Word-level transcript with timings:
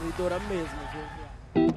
destruidora 0.00 0.38
mesmo, 0.48 0.78
viu? 1.54 1.74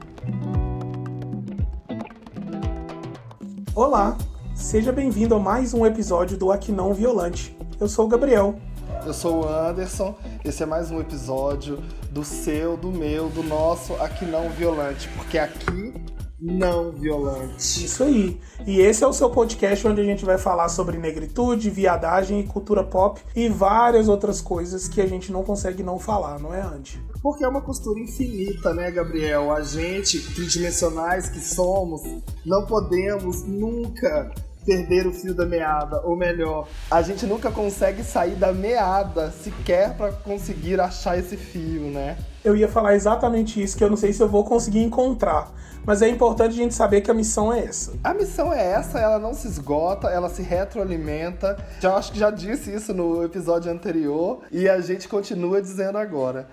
Olá, 3.76 4.18
seja 4.56 4.92
bem-vindo 4.94 5.36
a 5.36 5.40
mais 5.40 5.74
um 5.74 5.86
episódio 5.86 6.38
do 6.38 6.52
Aqui 6.52 6.72
Não 6.72 6.94
Violante. 6.94 7.58
Eu 7.80 7.90
sou 7.90 8.06
o 8.06 8.08
Gabriel. 8.08 8.56
Eu 9.06 9.14
sou 9.14 9.44
o 9.44 9.48
Anderson. 9.48 10.16
Esse 10.46 10.64
é 10.64 10.66
mais 10.66 10.90
um 10.90 11.02
episódio 11.02 11.84
do 12.12 12.24
seu, 12.24 12.78
do 12.78 12.90
meu, 12.92 13.28
do 13.30 13.44
nosso 13.44 13.94
Aqui 13.96 14.26
Não 14.26 14.50
Violante, 14.50 15.10
porque 15.10 15.38
aqui 15.38 15.83
não 16.44 16.92
violante. 16.92 17.86
Isso 17.86 18.04
aí. 18.04 18.38
E 18.68 18.82
esse 18.82 19.02
é 19.02 19.08
o 19.08 19.14
seu 19.14 19.30
podcast 19.30 19.88
onde 19.88 20.02
a 20.02 20.04
gente 20.04 20.26
vai 20.26 20.38
falar 20.38 20.68
sobre 20.68 20.98
negritude, 20.98 21.70
viadagem 21.70 22.46
cultura 22.46 22.84
pop 22.84 23.22
e 23.34 23.48
várias 23.48 24.10
outras 24.10 24.42
coisas 24.42 24.88
que 24.88 25.00
a 25.00 25.08
gente 25.08 25.32
não 25.32 25.44
consegue 25.44 25.82
não 25.82 25.98
falar, 25.98 26.40
não 26.40 26.54
é, 26.54 26.62
Andy? 26.62 27.02
Porque 27.22 27.46
é 27.46 27.48
uma 27.48 27.62
costura 27.62 27.98
infinita, 27.98 28.74
né, 28.74 28.92
Gabriel? 28.92 29.54
A 29.54 29.62
gente, 29.62 30.20
tridimensionais 30.34 31.30
que 31.30 31.40
somos, 31.40 32.02
não 32.46 32.66
podemos 32.66 33.44
nunca 33.46 34.34
perder 34.66 35.08
o 35.08 35.14
fio 35.14 35.34
da 35.34 35.46
meada, 35.46 36.02
ou 36.04 36.16
melhor, 36.16 36.68
a 36.90 37.02
gente 37.02 37.26
nunca 37.26 37.52
consegue 37.52 38.04
sair 38.04 38.36
da 38.36 38.52
meada 38.52 39.32
sequer 39.32 39.96
para 39.96 40.12
conseguir 40.12 40.80
achar 40.80 41.18
esse 41.18 41.38
fio, 41.38 41.84
né? 41.92 42.18
Eu 42.44 42.56
ia 42.56 42.68
falar 42.68 42.96
exatamente 42.96 43.62
isso, 43.62 43.78
que 43.78 43.84
eu 43.84 43.90
não 43.90 43.98
sei 43.98 44.12
se 44.12 44.22
eu 44.22 44.28
vou 44.28 44.44
conseguir 44.44 44.84
encontrar. 44.84 45.52
Mas 45.86 46.02
é 46.02 46.08
importante 46.08 46.52
a 46.52 46.56
gente 46.56 46.74
saber 46.74 47.02
que 47.02 47.12
a 47.12 47.14
missão 47.14 47.54
é 47.54 47.66
essa. 47.66 47.94
A 48.04 48.14
missão 48.14 48.54
é 48.54 48.72
essa, 48.72 49.00
ela 49.00 49.20
não 49.20 49.34
se 49.34 49.48
esgota, 49.48 50.08
ela 50.08 50.30
se 50.30 50.42
retroalimenta. 50.42 51.58
Já 51.80 51.96
acho 51.96 52.12
que 52.14 52.20
já 52.20 52.32
disse 52.32 52.74
isso 52.74 52.94
no 52.94 53.24
episódio 53.24 53.72
anterior 53.72 54.40
e 54.50 54.70
a 54.70 54.80
gente 54.80 55.10
continua 55.10 55.62
dizendo 55.62 55.98
agora. 55.98 56.48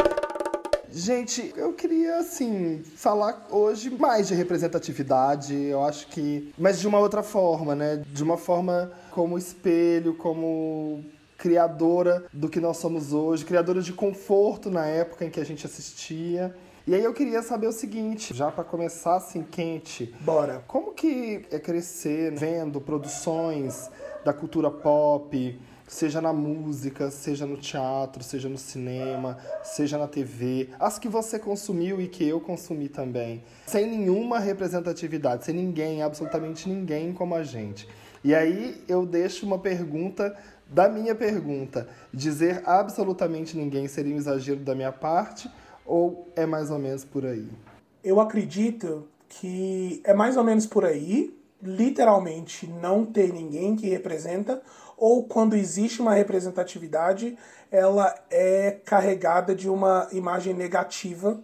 Gente, 0.93 1.53
eu 1.57 1.73
queria, 1.73 2.19
assim, 2.19 2.83
falar 2.97 3.47
hoje 3.51 3.91
mais 3.91 4.27
de 4.29 4.35
representatividade, 4.35 5.55
eu 5.55 5.85
acho 5.85 6.09
que. 6.09 6.53
Mas 6.59 6.81
de 6.81 6.89
uma 6.89 6.99
outra 6.99 7.23
forma, 7.23 7.75
né? 7.75 8.03
De 8.13 8.23
uma 8.23 8.37
forma 8.37 8.91
como 9.11 9.39
espelho, 9.39 10.15
como 10.15 11.05
criadora 11.39 12.27
do 12.33 12.49
que 12.49 12.61
nós 12.61 12.77
somos 12.77 13.13
hoje, 13.13 13.45
criadora 13.45 13.81
de 13.81 13.93
conforto 13.93 14.71
na 14.71 14.85
época 14.85 15.25
em 15.25 15.31
que 15.31 15.41
a 15.41 15.45
gente 15.45 15.65
assistia. 15.65 16.55
E 16.87 16.95
aí 16.95 17.05
eu 17.05 17.15
queria 17.15 17.41
saber 17.41 17.69
o 17.69 17.73
seguinte, 17.73 18.35
já 18.35 18.51
para 18.51 18.65
começar 18.65 19.17
assim 19.17 19.43
quente, 19.43 20.15
bora. 20.21 20.65
Como 20.67 20.93
que 20.93 21.47
é 21.51 21.59
crescer 21.59 22.33
vendo 22.33 22.81
produções 22.81 23.89
da 24.25 24.33
cultura 24.33 24.71
pop, 24.71 25.61
seja 25.91 26.21
na 26.21 26.33
música, 26.33 27.11
seja 27.11 27.45
no 27.45 27.57
teatro, 27.57 28.23
seja 28.23 28.49
no 28.49 28.57
cinema, 28.57 29.37
seja 29.65 29.99
na 29.99 30.07
TV, 30.07 30.69
as 30.79 31.01
que 31.01 31.09
você 31.09 31.37
consumiu 31.37 32.01
e 32.01 32.07
que 32.07 32.27
eu 32.27 32.41
consumi 32.41 32.89
também, 32.89 33.43
sem 33.67 33.89
nenhuma 33.89 34.39
representatividade, 34.39 35.45
sem 35.45 35.53
ninguém, 35.53 36.01
absolutamente 36.01 36.69
ninguém 36.69 37.13
como 37.13 37.35
a 37.35 37.43
gente. 37.43 37.89
E 38.23 38.33
aí 38.33 38.81
eu 38.87 39.05
deixo 39.05 39.45
uma 39.45 39.59
pergunta 39.59 40.37
da 40.69 40.89
minha 40.89 41.15
pergunta. 41.15 41.89
Dizer 42.15 42.63
absolutamente 42.65 43.57
ninguém 43.57 43.89
seria 43.89 44.15
um 44.15 44.19
exagero 44.19 44.61
da 44.61 44.77
minha 44.77 44.93
parte 44.93 45.51
ou 45.85 46.29
é 46.37 46.47
mais 46.47 46.71
ou 46.71 46.79
menos 46.79 47.05
por 47.05 47.27
aí? 47.27 47.49
Eu 48.05 48.21
acredito 48.21 49.09
que 49.29 50.01
é 50.05 50.15
mais 50.15 50.37
ou 50.37 50.45
menos 50.45 50.67
por 50.67 50.85
aí, 50.85 51.37
literalmente 51.61 52.69
não 52.69 53.05
ter 53.05 53.33
ninguém 53.33 53.75
que 53.75 53.89
representa, 53.89 54.63
ou 55.01 55.25
quando 55.25 55.57
existe 55.57 56.03
uma 56.03 56.13
representatividade, 56.13 57.37
ela 57.73 58.15
é 58.31 58.79
carregada 58.85 59.55
de 59.55 59.69
uma 59.69 60.07
imagem 60.13 60.53
negativa 60.53 61.41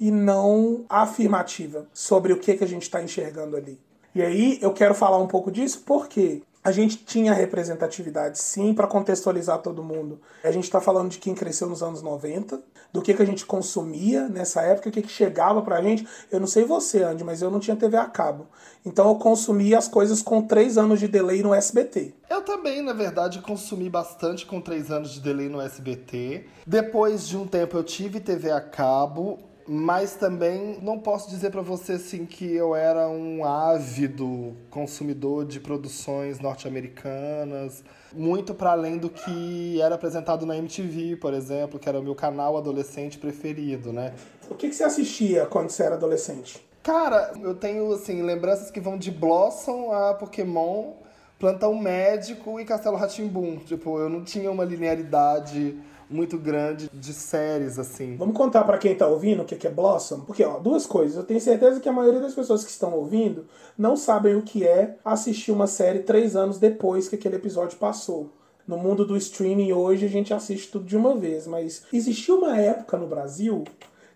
e 0.00 0.10
não 0.10 0.86
afirmativa 0.88 1.86
sobre 1.92 2.32
o 2.32 2.38
que, 2.38 2.56
que 2.56 2.64
a 2.64 2.66
gente 2.66 2.82
está 2.82 3.02
enxergando 3.02 3.56
ali. 3.56 3.78
E 4.14 4.22
aí 4.22 4.58
eu 4.62 4.72
quero 4.72 4.94
falar 4.94 5.18
um 5.18 5.26
pouco 5.26 5.50
disso 5.50 5.82
porque 5.84 6.42
a 6.64 6.72
gente 6.72 6.96
tinha 6.96 7.34
representatividade 7.34 8.38
sim 8.38 8.72
para 8.72 8.86
contextualizar 8.86 9.58
todo 9.58 9.84
mundo. 9.84 10.18
A 10.42 10.50
gente 10.50 10.64
está 10.64 10.80
falando 10.80 11.10
de 11.10 11.18
quem 11.18 11.34
cresceu 11.34 11.68
nos 11.68 11.82
anos 11.82 12.00
90, 12.00 12.58
do 12.90 13.02
que, 13.02 13.12
que 13.12 13.22
a 13.22 13.26
gente 13.26 13.44
consumia 13.44 14.28
nessa 14.30 14.62
época, 14.62 14.88
o 14.88 14.92
que, 14.92 15.02
que 15.02 15.10
chegava 15.10 15.60
para 15.60 15.76
a 15.76 15.82
gente. 15.82 16.08
Eu 16.30 16.40
não 16.40 16.46
sei 16.46 16.64
você, 16.64 17.02
Andy, 17.02 17.22
mas 17.22 17.42
eu 17.42 17.50
não 17.50 17.60
tinha 17.60 17.76
TV 17.76 17.98
a 17.98 18.06
cabo. 18.06 18.46
Então 18.82 19.08
eu 19.08 19.16
consumia 19.16 19.76
as 19.76 19.88
coisas 19.88 20.22
com 20.22 20.40
três 20.40 20.78
anos 20.78 21.00
de 21.00 21.06
delay 21.06 21.42
no 21.42 21.52
SBT. 21.52 22.14
Eu 22.30 22.40
também, 22.40 22.80
na 22.80 22.94
verdade, 22.94 23.40
consumi 23.42 23.90
bastante 23.90 24.46
com 24.46 24.58
três 24.58 24.90
anos 24.90 25.10
de 25.10 25.20
delay 25.20 25.50
no 25.50 25.60
SBT. 25.60 26.46
Depois 26.66 27.28
de 27.28 27.36
um 27.36 27.46
tempo 27.46 27.76
eu 27.76 27.84
tive 27.84 28.20
TV 28.20 28.50
a 28.50 28.60
cabo 28.60 29.38
mas 29.66 30.14
também 30.14 30.78
não 30.82 30.98
posso 30.98 31.28
dizer 31.30 31.50
para 31.50 31.62
você 31.62 31.92
assim 31.92 32.26
que 32.26 32.52
eu 32.52 32.74
era 32.76 33.08
um 33.08 33.44
ávido 33.44 34.54
consumidor 34.70 35.44
de 35.44 35.58
produções 35.58 36.38
norte-americanas, 36.38 37.82
muito 38.12 38.54
para 38.54 38.72
além 38.72 38.98
do 38.98 39.08
que 39.08 39.80
era 39.80 39.94
apresentado 39.94 40.44
na 40.44 40.56
MTV, 40.56 41.16
por 41.16 41.32
exemplo, 41.32 41.78
que 41.78 41.88
era 41.88 41.98
o 41.98 42.02
meu 42.02 42.14
canal 42.14 42.56
adolescente 42.56 43.18
preferido, 43.18 43.92
né? 43.92 44.12
O 44.50 44.54
que, 44.54 44.68
que 44.68 44.74
você 44.74 44.84
assistia 44.84 45.46
quando 45.46 45.70
você 45.70 45.82
era 45.82 45.94
adolescente? 45.94 46.64
Cara, 46.82 47.32
eu 47.40 47.54
tenho 47.54 47.90
assim 47.92 48.22
lembranças 48.22 48.70
que 48.70 48.78
vão 48.78 48.98
de 48.98 49.10
Blossom 49.10 49.90
a 49.90 50.12
Pokémon, 50.12 50.92
Plantão 51.38 51.74
Médico 51.74 52.60
e 52.60 52.64
Castelo 52.64 52.96
Ratimbum. 52.96 53.56
Tipo, 53.56 53.98
eu 53.98 54.10
não 54.10 54.22
tinha 54.22 54.50
uma 54.50 54.64
linearidade 54.64 55.78
muito 56.08 56.38
grande 56.38 56.90
de 56.92 57.12
séries, 57.12 57.78
assim. 57.78 58.16
Vamos 58.16 58.36
contar 58.36 58.64
para 58.64 58.78
quem 58.78 58.94
tá 58.94 59.06
ouvindo 59.06 59.42
o 59.42 59.44
que 59.44 59.66
é 59.66 59.70
Blossom? 59.70 60.20
Porque, 60.20 60.44
ó, 60.44 60.58
duas 60.58 60.86
coisas. 60.86 61.16
Eu 61.16 61.24
tenho 61.24 61.40
certeza 61.40 61.80
que 61.80 61.88
a 61.88 61.92
maioria 61.92 62.20
das 62.20 62.34
pessoas 62.34 62.64
que 62.64 62.70
estão 62.70 62.92
ouvindo 62.94 63.46
não 63.76 63.96
sabem 63.96 64.34
o 64.34 64.42
que 64.42 64.66
é 64.66 64.96
assistir 65.04 65.52
uma 65.52 65.66
série 65.66 66.00
três 66.00 66.36
anos 66.36 66.58
depois 66.58 67.08
que 67.08 67.16
aquele 67.16 67.36
episódio 67.36 67.78
passou. 67.78 68.30
No 68.66 68.78
mundo 68.78 69.04
do 69.04 69.16
streaming 69.16 69.72
hoje 69.72 70.06
a 70.06 70.08
gente 70.08 70.32
assiste 70.32 70.70
tudo 70.70 70.86
de 70.86 70.96
uma 70.96 71.14
vez, 71.14 71.46
mas 71.46 71.82
existiu 71.92 72.38
uma 72.38 72.58
época 72.58 72.96
no 72.96 73.06
Brasil 73.06 73.64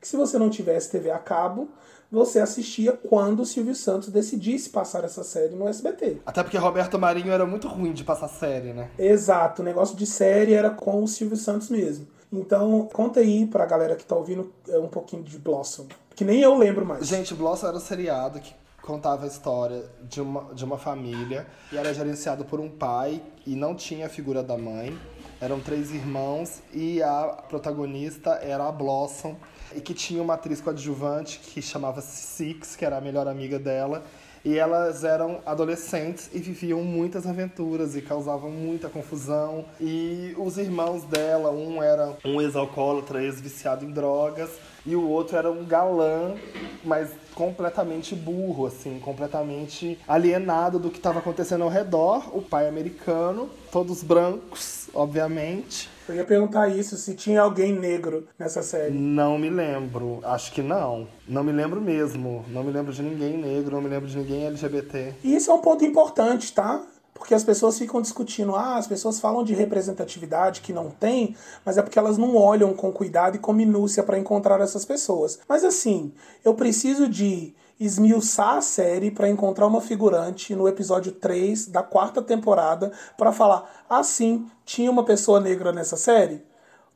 que 0.00 0.08
se 0.08 0.16
você 0.16 0.38
não 0.38 0.48
tivesse 0.48 0.90
TV 0.90 1.10
a 1.10 1.18
cabo, 1.18 1.68
você 2.10 2.40
assistia 2.40 2.92
quando 2.92 3.40
o 3.40 3.46
Silvio 3.46 3.74
Santos 3.74 4.08
decidisse 4.08 4.70
passar 4.70 5.04
essa 5.04 5.22
série 5.22 5.54
no 5.54 5.68
SBT. 5.68 6.18
Até 6.24 6.42
porque 6.42 6.56
Roberto 6.56 6.98
Marinho 6.98 7.32
era 7.32 7.44
muito 7.44 7.68
ruim 7.68 7.92
de 7.92 8.04
passar 8.04 8.28
série, 8.28 8.72
né? 8.72 8.90
Exato, 8.98 9.62
o 9.62 9.64
negócio 9.64 9.96
de 9.96 10.06
série 10.06 10.54
era 10.54 10.70
com 10.70 11.02
o 11.02 11.08
Silvio 11.08 11.36
Santos 11.36 11.68
mesmo. 11.68 12.06
Então, 12.32 12.88
conta 12.92 13.20
aí 13.20 13.46
pra 13.46 13.64
galera 13.64 13.96
que 13.96 14.04
tá 14.04 14.14
ouvindo 14.14 14.52
é, 14.68 14.78
um 14.78 14.88
pouquinho 14.88 15.22
de 15.22 15.38
Blossom. 15.38 15.86
Que 16.14 16.24
nem 16.24 16.40
eu 16.40 16.56
lembro 16.56 16.84
mais. 16.84 17.06
Gente, 17.06 17.34
Blossom 17.34 17.68
era 17.68 17.76
um 17.76 17.80
seriado 17.80 18.38
que 18.40 18.54
contava 18.82 19.24
a 19.24 19.28
história 19.28 19.84
de 20.02 20.20
uma, 20.20 20.54
de 20.54 20.64
uma 20.64 20.78
família 20.78 21.46
e 21.70 21.76
era 21.76 21.92
gerenciado 21.92 22.44
por 22.44 22.58
um 22.58 22.70
pai 22.70 23.22
e 23.46 23.54
não 23.54 23.74
tinha 23.74 24.06
a 24.06 24.08
figura 24.08 24.42
da 24.42 24.56
mãe. 24.56 24.98
Eram 25.40 25.60
três 25.60 25.92
irmãos 25.92 26.60
e 26.72 27.02
a 27.02 27.44
protagonista 27.48 28.30
era 28.42 28.66
a 28.66 28.72
Blossom 28.72 29.36
e 29.74 29.80
que 29.80 29.94
tinha 29.94 30.22
uma 30.22 30.34
atriz 30.34 30.60
coadjuvante 30.60 31.38
que 31.38 31.60
chamava-se 31.60 32.16
Six, 32.16 32.76
que 32.76 32.84
era 32.84 32.98
a 32.98 33.00
melhor 33.00 33.26
amiga 33.28 33.58
dela. 33.58 34.04
E 34.44 34.56
elas 34.56 35.02
eram 35.04 35.40
adolescentes 35.44 36.30
e 36.32 36.38
viviam 36.38 36.82
muitas 36.82 37.26
aventuras 37.26 37.96
e 37.96 38.00
causavam 38.00 38.50
muita 38.50 38.88
confusão. 38.88 39.64
E 39.80 40.34
os 40.38 40.56
irmãos 40.56 41.02
dela, 41.04 41.50
um 41.50 41.82
era 41.82 42.16
um 42.24 42.40
ex-alcoólatra, 42.40 43.22
ex-viciado 43.22 43.84
em 43.84 43.90
drogas, 43.90 44.50
e 44.86 44.94
o 44.94 45.08
outro 45.08 45.36
era 45.36 45.50
um 45.50 45.64
galã, 45.64 46.36
mas 46.84 47.10
completamente 47.38 48.16
burro, 48.16 48.66
assim, 48.66 48.98
completamente 48.98 49.96
alienado 50.08 50.76
do 50.76 50.90
que 50.90 50.96
estava 50.96 51.20
acontecendo 51.20 51.62
ao 51.62 51.70
redor. 51.70 52.36
O 52.36 52.42
pai 52.42 52.66
americano, 52.66 53.48
todos 53.70 54.02
brancos, 54.02 54.88
obviamente. 54.92 55.88
Eu 56.08 56.16
ia 56.16 56.24
perguntar 56.24 56.66
isso, 56.66 56.96
se 56.96 57.14
tinha 57.14 57.42
alguém 57.42 57.72
negro 57.72 58.26
nessa 58.36 58.60
série. 58.60 58.92
Não 58.92 59.38
me 59.38 59.48
lembro, 59.48 60.18
acho 60.24 60.50
que 60.52 60.62
não. 60.62 61.06
Não 61.28 61.44
me 61.44 61.52
lembro 61.52 61.80
mesmo. 61.80 62.44
Não 62.48 62.64
me 62.64 62.72
lembro 62.72 62.92
de 62.92 63.02
ninguém 63.02 63.36
negro, 63.36 63.76
não 63.76 63.82
me 63.82 63.88
lembro 63.88 64.08
de 64.08 64.18
ninguém 64.18 64.46
LGBT. 64.46 65.14
E 65.22 65.36
isso 65.36 65.52
é 65.52 65.54
um 65.54 65.60
ponto 65.60 65.84
importante, 65.84 66.52
tá? 66.52 66.82
Porque 67.18 67.34
as 67.34 67.44
pessoas 67.44 67.76
ficam 67.76 68.00
discutindo, 68.00 68.54
ah, 68.54 68.76
as 68.76 68.86
pessoas 68.86 69.18
falam 69.20 69.42
de 69.42 69.54
representatividade 69.54 70.60
que 70.60 70.72
não 70.72 70.90
tem, 70.90 71.36
mas 71.64 71.76
é 71.76 71.82
porque 71.82 71.98
elas 71.98 72.16
não 72.16 72.36
olham 72.36 72.72
com 72.72 72.92
cuidado 72.92 73.36
e 73.36 73.38
com 73.40 73.52
minúcia 73.52 74.02
para 74.02 74.18
encontrar 74.18 74.60
essas 74.60 74.84
pessoas. 74.84 75.38
Mas 75.48 75.64
assim, 75.64 76.12
eu 76.44 76.54
preciso 76.54 77.08
de 77.08 77.54
esmiuçar 77.78 78.56
a 78.56 78.60
série 78.60 79.10
para 79.10 79.28
encontrar 79.28 79.66
uma 79.66 79.80
figurante 79.80 80.54
no 80.54 80.66
episódio 80.66 81.12
3 81.12 81.66
da 81.66 81.82
quarta 81.82 82.20
temporada 82.20 82.92
para 83.16 83.32
falar, 83.32 83.84
assim, 83.88 84.46
ah, 84.46 84.56
tinha 84.64 84.90
uma 84.90 85.04
pessoa 85.04 85.40
negra 85.40 85.72
nessa 85.72 85.96
série? 85.96 86.42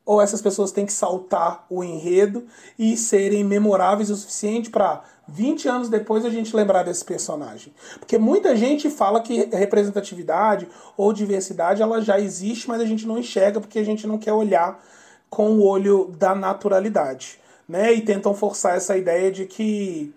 Ou 0.05 0.21
essas 0.21 0.43
pessoas 0.43 0.73
têm 0.73 0.85
que 0.85 0.93
saltar 0.93 1.65
o 1.71 1.85
enredo 1.85 2.45
e 2.77 2.97
serem 2.97 3.45
memoráveis 3.45 4.11
o 4.11 4.17
suficiente 4.17 4.69
para 4.69 5.05
20 5.29 5.69
anos 5.69 5.89
depois 5.89 6.25
a 6.25 6.31
gente 6.31 6.55
lembrar 6.55 6.83
desse 6.83 7.05
personagem. 7.05 7.73
Porque 7.99 8.19
muita 8.19 8.57
gente 8.57 8.91
fala 8.91 9.21
que 9.21 9.45
representatividade 9.55 10.69
ou 10.97 11.13
diversidade 11.13 11.83
ela 11.83 12.01
já 12.01 12.19
existe, 12.19 12.69
mas 12.69 12.81
a 12.81 12.85
gente 12.85 13.07
não 13.07 13.19
enxerga 13.19 13.61
porque 13.61 13.79
a 13.79 13.85
gente 13.85 14.07
não 14.07 14.19
quer 14.19 14.33
olhar 14.33 14.83
com 15.31 15.53
o 15.53 15.65
olho 15.65 16.13
da 16.19 16.35
naturalidade. 16.35 17.41
né? 17.69 17.93
E 17.93 18.03
tentam 18.03 18.35
forçar 18.35 18.77
essa 18.77 18.97
ideia 18.97 19.31
de 19.31 19.47
que 19.47 20.13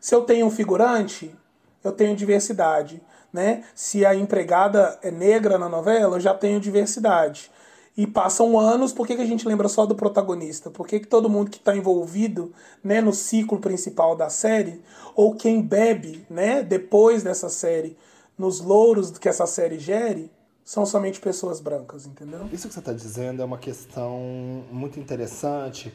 se 0.00 0.14
eu 0.14 0.22
tenho 0.22 0.46
um 0.46 0.50
figurante, 0.50 1.34
eu 1.82 1.92
tenho 1.92 2.16
diversidade, 2.16 3.02
né? 3.32 3.64
Se 3.74 4.06
a 4.06 4.14
empregada 4.14 4.98
é 5.02 5.10
negra 5.10 5.58
na 5.58 5.68
novela, 5.68 6.16
eu 6.16 6.20
já 6.20 6.32
tenho 6.32 6.60
diversidade. 6.60 7.50
E 7.96 8.06
passam 8.08 8.58
anos, 8.58 8.92
por 8.92 9.06
que, 9.06 9.14
que 9.14 9.22
a 9.22 9.26
gente 9.26 9.46
lembra 9.46 9.68
só 9.68 9.86
do 9.86 9.94
protagonista? 9.94 10.68
Por 10.68 10.86
que, 10.86 10.98
que 10.98 11.06
todo 11.06 11.30
mundo 11.30 11.50
que 11.50 11.58
está 11.58 11.76
envolvido 11.76 12.52
né, 12.82 13.00
no 13.00 13.12
ciclo 13.12 13.60
principal 13.60 14.16
da 14.16 14.28
série, 14.28 14.82
ou 15.14 15.36
quem 15.36 15.62
bebe 15.62 16.26
né, 16.28 16.62
depois 16.62 17.22
dessa 17.22 17.48
série, 17.48 17.96
nos 18.36 18.60
louros 18.60 19.16
que 19.16 19.28
essa 19.28 19.46
série 19.46 19.78
gere, 19.78 20.28
são 20.64 20.84
somente 20.84 21.20
pessoas 21.20 21.60
brancas, 21.60 22.06
entendeu? 22.06 22.48
Isso 22.52 22.66
que 22.66 22.74
você 22.74 22.80
está 22.80 22.92
dizendo 22.92 23.42
é 23.42 23.44
uma 23.44 23.58
questão 23.58 24.64
muito 24.72 24.98
interessante, 24.98 25.94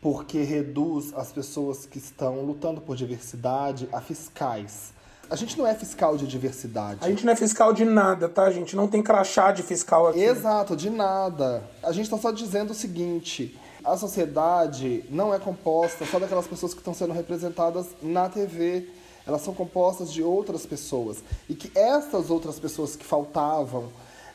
porque 0.00 0.42
reduz 0.42 1.12
as 1.14 1.30
pessoas 1.30 1.86
que 1.86 1.98
estão 1.98 2.40
lutando 2.40 2.80
por 2.80 2.96
diversidade 2.96 3.88
a 3.92 4.00
fiscais. 4.00 4.95
A 5.28 5.36
gente 5.36 5.58
não 5.58 5.66
é 5.66 5.74
fiscal 5.74 6.16
de 6.16 6.26
diversidade. 6.26 7.00
A 7.02 7.08
gente 7.08 7.24
não 7.24 7.32
é 7.32 7.36
fiscal 7.36 7.72
de 7.72 7.84
nada, 7.84 8.28
tá? 8.28 8.50
Gente 8.50 8.76
não 8.76 8.86
tem 8.86 9.02
crachá 9.02 9.50
de 9.50 9.62
fiscal 9.62 10.08
aqui. 10.08 10.20
Exato, 10.20 10.76
de 10.76 10.88
nada. 10.88 11.62
A 11.82 11.92
gente 11.92 12.04
está 12.04 12.16
só 12.16 12.30
dizendo 12.30 12.70
o 12.70 12.74
seguinte: 12.74 13.58
a 13.84 13.96
sociedade 13.96 15.04
não 15.10 15.34
é 15.34 15.38
composta 15.38 16.04
só 16.06 16.18
daquelas 16.18 16.46
pessoas 16.46 16.72
que 16.72 16.80
estão 16.80 16.94
sendo 16.94 17.12
representadas 17.12 17.86
na 18.02 18.28
TV. 18.28 18.88
Elas 19.26 19.42
são 19.42 19.52
compostas 19.52 20.12
de 20.12 20.22
outras 20.22 20.64
pessoas. 20.64 21.22
E 21.48 21.54
que 21.54 21.76
essas 21.76 22.30
outras 22.30 22.60
pessoas 22.60 22.94
que 22.94 23.04
faltavam, 23.04 23.90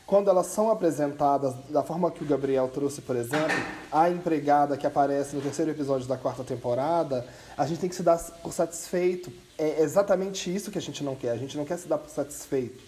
quando 0.06 0.28
elas 0.28 0.46
são 0.46 0.70
apresentadas 0.70 1.54
da 1.70 1.82
forma 1.82 2.10
que 2.10 2.22
o 2.22 2.26
Gabriel 2.26 2.68
trouxe, 2.68 3.00
por 3.00 3.16
exemplo, 3.16 3.56
a 3.90 4.10
empregada 4.10 4.76
que 4.76 4.86
aparece 4.86 5.34
no 5.34 5.42
terceiro 5.42 5.70
episódio 5.70 6.06
da 6.06 6.16
quarta 6.16 6.44
temporada, 6.44 7.26
a 7.56 7.66
gente 7.66 7.80
tem 7.80 7.88
que 7.88 7.96
se 7.96 8.02
dar 8.02 8.18
por 8.42 8.52
satisfeito. 8.52 9.32
É 9.56 9.80
exatamente 9.82 10.54
isso 10.54 10.70
que 10.70 10.78
a 10.78 10.82
gente 10.82 11.02
não 11.02 11.14
quer. 11.14 11.30
A 11.30 11.36
gente 11.36 11.56
não 11.56 11.64
quer 11.64 11.78
se 11.78 11.88
dar 11.88 11.98
por 11.98 12.10
satisfeito. 12.10 12.82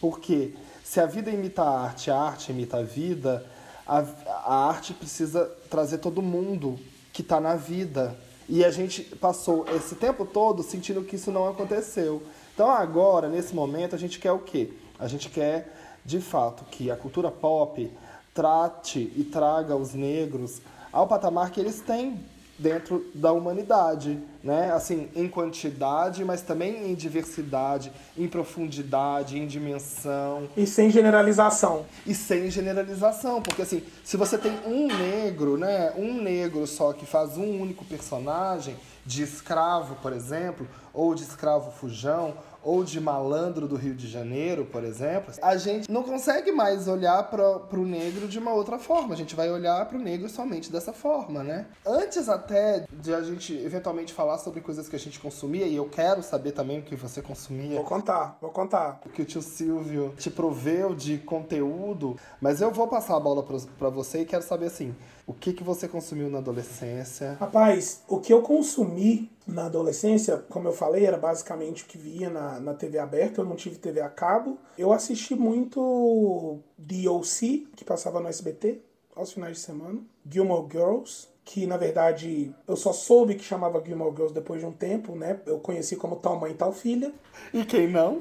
Porque 0.00 0.54
se 0.82 1.00
a 1.00 1.06
vida 1.06 1.30
imita 1.30 1.62
a 1.62 1.80
arte, 1.82 2.10
a 2.10 2.16
arte 2.16 2.52
imita 2.52 2.78
a 2.78 2.82
vida, 2.82 3.44
a, 3.86 4.04
a 4.26 4.68
arte 4.68 4.94
precisa 4.94 5.50
trazer 5.68 5.98
todo 5.98 6.22
mundo 6.22 6.78
que 7.12 7.22
está 7.22 7.40
na 7.40 7.56
vida. 7.56 8.16
E 8.48 8.64
a 8.64 8.70
gente 8.70 9.02
passou 9.02 9.66
esse 9.74 9.94
tempo 9.94 10.24
todo 10.24 10.62
sentindo 10.62 11.02
que 11.02 11.16
isso 11.16 11.32
não 11.32 11.48
aconteceu. 11.48 12.22
Então 12.54 12.70
agora, 12.70 13.28
nesse 13.28 13.54
momento, 13.54 13.94
a 13.94 13.98
gente 13.98 14.18
quer 14.18 14.32
o 14.32 14.38
quê? 14.38 14.72
A 14.98 15.08
gente 15.08 15.28
quer 15.28 15.83
de 16.04 16.20
fato 16.20 16.64
que 16.70 16.90
a 16.90 16.96
cultura 16.96 17.30
pop 17.30 17.90
trate 18.32 19.12
e 19.16 19.24
traga 19.24 19.76
os 19.76 19.94
negros 19.94 20.60
ao 20.92 21.06
patamar 21.06 21.50
que 21.50 21.60
eles 21.60 21.80
têm 21.80 22.18
dentro 22.58 23.04
da 23.14 23.32
humanidade, 23.32 24.18
né? 24.42 24.72
Assim, 24.72 25.08
em 25.14 25.28
quantidade, 25.28 26.24
mas 26.24 26.40
também 26.40 26.90
em 26.90 26.94
diversidade, 26.94 27.90
em 28.16 28.28
profundidade, 28.28 29.38
em 29.38 29.46
dimensão. 29.46 30.48
E 30.56 30.66
sem 30.66 30.90
generalização. 30.90 31.84
E 32.06 32.14
sem 32.14 32.50
generalização, 32.50 33.42
porque 33.42 33.62
assim, 33.62 33.82
se 34.04 34.16
você 34.16 34.38
tem 34.38 34.52
um 34.66 34.86
negro, 34.86 35.56
né, 35.56 35.92
um 35.96 36.22
negro 36.22 36.66
só 36.66 36.92
que 36.92 37.04
faz 37.04 37.36
um 37.36 37.60
único 37.60 37.84
personagem 37.84 38.76
de 39.04 39.22
escravo, 39.22 39.96
por 39.96 40.12
exemplo, 40.12 40.66
ou 40.92 41.14
de 41.14 41.24
escravo 41.24 41.72
fujão, 41.72 42.34
ou 42.64 42.82
de 42.82 43.00
malandro 43.00 43.68
do 43.68 43.76
Rio 43.76 43.94
de 43.94 44.08
Janeiro, 44.08 44.64
por 44.64 44.82
exemplo, 44.82 45.32
a 45.42 45.56
gente 45.56 45.90
não 45.90 46.02
consegue 46.02 46.50
mais 46.50 46.88
olhar 46.88 47.22
para 47.24 47.78
o 47.78 47.84
negro 47.84 48.26
de 48.26 48.38
uma 48.38 48.52
outra 48.52 48.78
forma. 48.78 49.14
A 49.14 49.16
gente 49.16 49.36
vai 49.36 49.50
olhar 49.50 49.86
para 49.86 49.98
o 49.98 50.00
negro 50.00 50.28
somente 50.28 50.72
dessa 50.72 50.92
forma, 50.92 51.44
né? 51.44 51.66
Antes 51.86 52.28
até 52.28 52.86
de 52.90 53.14
a 53.14 53.22
gente 53.22 53.54
eventualmente 53.54 54.12
falar 54.12 54.38
sobre 54.38 54.60
coisas 54.60 54.88
que 54.88 54.96
a 54.96 54.98
gente 54.98 55.20
consumia, 55.20 55.66
e 55.66 55.76
eu 55.76 55.88
quero 55.88 56.22
saber 56.22 56.52
também 56.52 56.80
o 56.80 56.82
que 56.82 56.96
você 56.96 57.20
consumia. 57.20 57.76
Vou 57.76 57.84
contar, 57.84 58.38
vou 58.40 58.50
contar. 58.50 59.00
O 59.04 59.10
que 59.10 59.22
o 59.22 59.24
tio 59.24 59.42
Silvio 59.42 60.14
te 60.16 60.30
proveu 60.30 60.94
de 60.94 61.18
conteúdo, 61.18 62.16
mas 62.40 62.60
eu 62.60 62.70
vou 62.70 62.88
passar 62.88 63.16
a 63.16 63.20
bola 63.20 63.42
para 63.42 63.90
você 63.90 64.22
e 64.22 64.24
quero 64.24 64.42
saber 64.42 64.66
assim, 64.66 64.94
o 65.26 65.32
que, 65.32 65.52
que 65.52 65.64
você 65.64 65.88
consumiu 65.88 66.28
na 66.28 66.38
adolescência? 66.38 67.36
Rapaz, 67.40 68.02
o 68.06 68.18
que 68.18 68.32
eu 68.32 68.42
consumi 68.42 69.30
na 69.46 69.66
adolescência, 69.66 70.44
como 70.50 70.68
eu 70.68 70.72
falei, 70.72 71.06
era 71.06 71.16
basicamente 71.16 71.82
o 71.82 71.86
que 71.86 71.96
via 71.96 72.28
na, 72.28 72.60
na 72.60 72.74
TV 72.74 72.98
aberta. 72.98 73.40
Eu 73.40 73.44
não 73.44 73.56
tive 73.56 73.76
TV 73.76 74.00
a 74.00 74.08
cabo. 74.08 74.58
Eu 74.76 74.92
assisti 74.92 75.34
muito 75.34 76.58
DOC, 76.76 77.68
que 77.74 77.84
passava 77.84 78.20
no 78.20 78.28
SBT, 78.28 78.80
aos 79.16 79.32
finais 79.32 79.56
de 79.56 79.62
semana. 79.62 80.00
Gilmore 80.28 80.68
Girls, 80.70 81.28
que 81.44 81.66
na 81.66 81.76
verdade 81.76 82.54
eu 82.66 82.76
só 82.76 82.92
soube 82.92 83.34
que 83.34 83.44
chamava 83.44 83.82
Gilmore 83.84 84.14
Girls 84.14 84.34
depois 84.34 84.60
de 84.60 84.66
um 84.66 84.72
tempo, 84.72 85.14
né? 85.14 85.40
Eu 85.46 85.58
conheci 85.58 85.96
como 85.96 86.16
Tal 86.16 86.38
Mãe 86.38 86.54
Tal 86.54 86.72
Filha. 86.72 87.12
E 87.52 87.64
quem 87.64 87.88
não? 87.88 88.20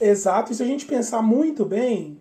Exato, 0.00 0.52
e 0.52 0.54
se 0.54 0.62
a 0.62 0.66
gente 0.66 0.86
pensar 0.86 1.22
muito 1.22 1.64
bem, 1.64 2.20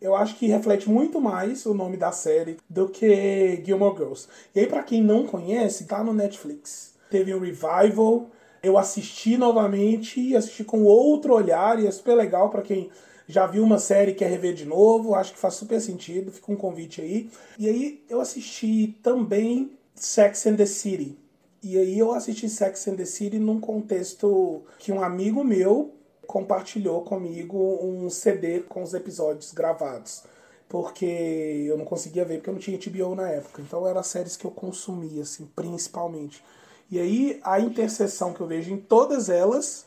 eu 0.00 0.14
acho 0.14 0.36
que 0.36 0.46
reflete 0.46 0.88
muito 0.88 1.20
mais 1.20 1.66
o 1.66 1.74
nome 1.74 1.96
da 1.96 2.10
série 2.10 2.56
do 2.68 2.88
que 2.88 3.62
Gilmore 3.64 3.96
Girls. 3.96 4.28
E 4.54 4.60
aí, 4.60 4.66
para 4.66 4.82
quem 4.82 5.02
não 5.02 5.26
conhece, 5.26 5.84
tá 5.84 6.02
no 6.02 6.12
Netflix. 6.12 6.94
Teve 7.10 7.34
um 7.34 7.40
revival, 7.40 8.30
eu 8.62 8.78
assisti 8.78 9.36
novamente 9.36 10.20
e 10.20 10.36
assisti 10.36 10.64
com 10.64 10.84
outro 10.84 11.34
olhar, 11.34 11.78
e 11.78 11.86
é 11.86 11.90
super 11.90 12.14
legal 12.14 12.50
para 12.50 12.62
quem 12.62 12.90
já 13.26 13.46
viu 13.46 13.62
uma 13.62 13.78
série 13.78 14.10
e 14.10 14.14
quer 14.14 14.28
rever 14.28 14.54
de 14.54 14.64
novo, 14.64 15.14
acho 15.14 15.32
que 15.32 15.38
faz 15.38 15.54
super 15.54 15.80
sentido, 15.80 16.32
fica 16.32 16.50
um 16.50 16.56
convite 16.56 17.00
aí. 17.00 17.30
E 17.58 17.68
aí 17.68 18.02
eu 18.08 18.20
assisti 18.20 18.98
também 19.02 19.70
Sex 19.94 20.46
and 20.46 20.56
the 20.56 20.66
City. 20.66 21.16
E 21.62 21.78
aí 21.78 21.98
eu 21.98 22.12
assisti 22.12 22.48
Sex 22.48 22.88
and 22.88 22.96
the 22.96 23.04
City 23.04 23.38
num 23.38 23.60
contexto 23.60 24.62
que 24.78 24.90
um 24.90 25.02
amigo 25.02 25.44
meu 25.44 25.92
compartilhou 26.30 27.02
comigo 27.02 27.80
um 27.82 28.08
CD 28.08 28.60
com 28.60 28.84
os 28.84 28.94
episódios 28.94 29.50
gravados. 29.52 30.22
Porque 30.68 31.04
eu 31.04 31.76
não 31.76 31.84
conseguia 31.84 32.24
ver, 32.24 32.36
porque 32.36 32.50
eu 32.50 32.54
não 32.54 32.60
tinha 32.60 32.78
HBO 32.78 33.16
na 33.16 33.28
época. 33.28 33.60
Então 33.60 33.84
eram 33.84 34.00
séries 34.04 34.36
que 34.36 34.44
eu 34.44 34.50
consumia, 34.52 35.22
assim, 35.22 35.50
principalmente. 35.56 36.44
E 36.88 37.00
aí 37.00 37.40
a 37.42 37.58
interseção 37.58 38.32
que 38.32 38.40
eu 38.40 38.46
vejo 38.46 38.72
em 38.72 38.76
todas 38.76 39.28
elas 39.28 39.86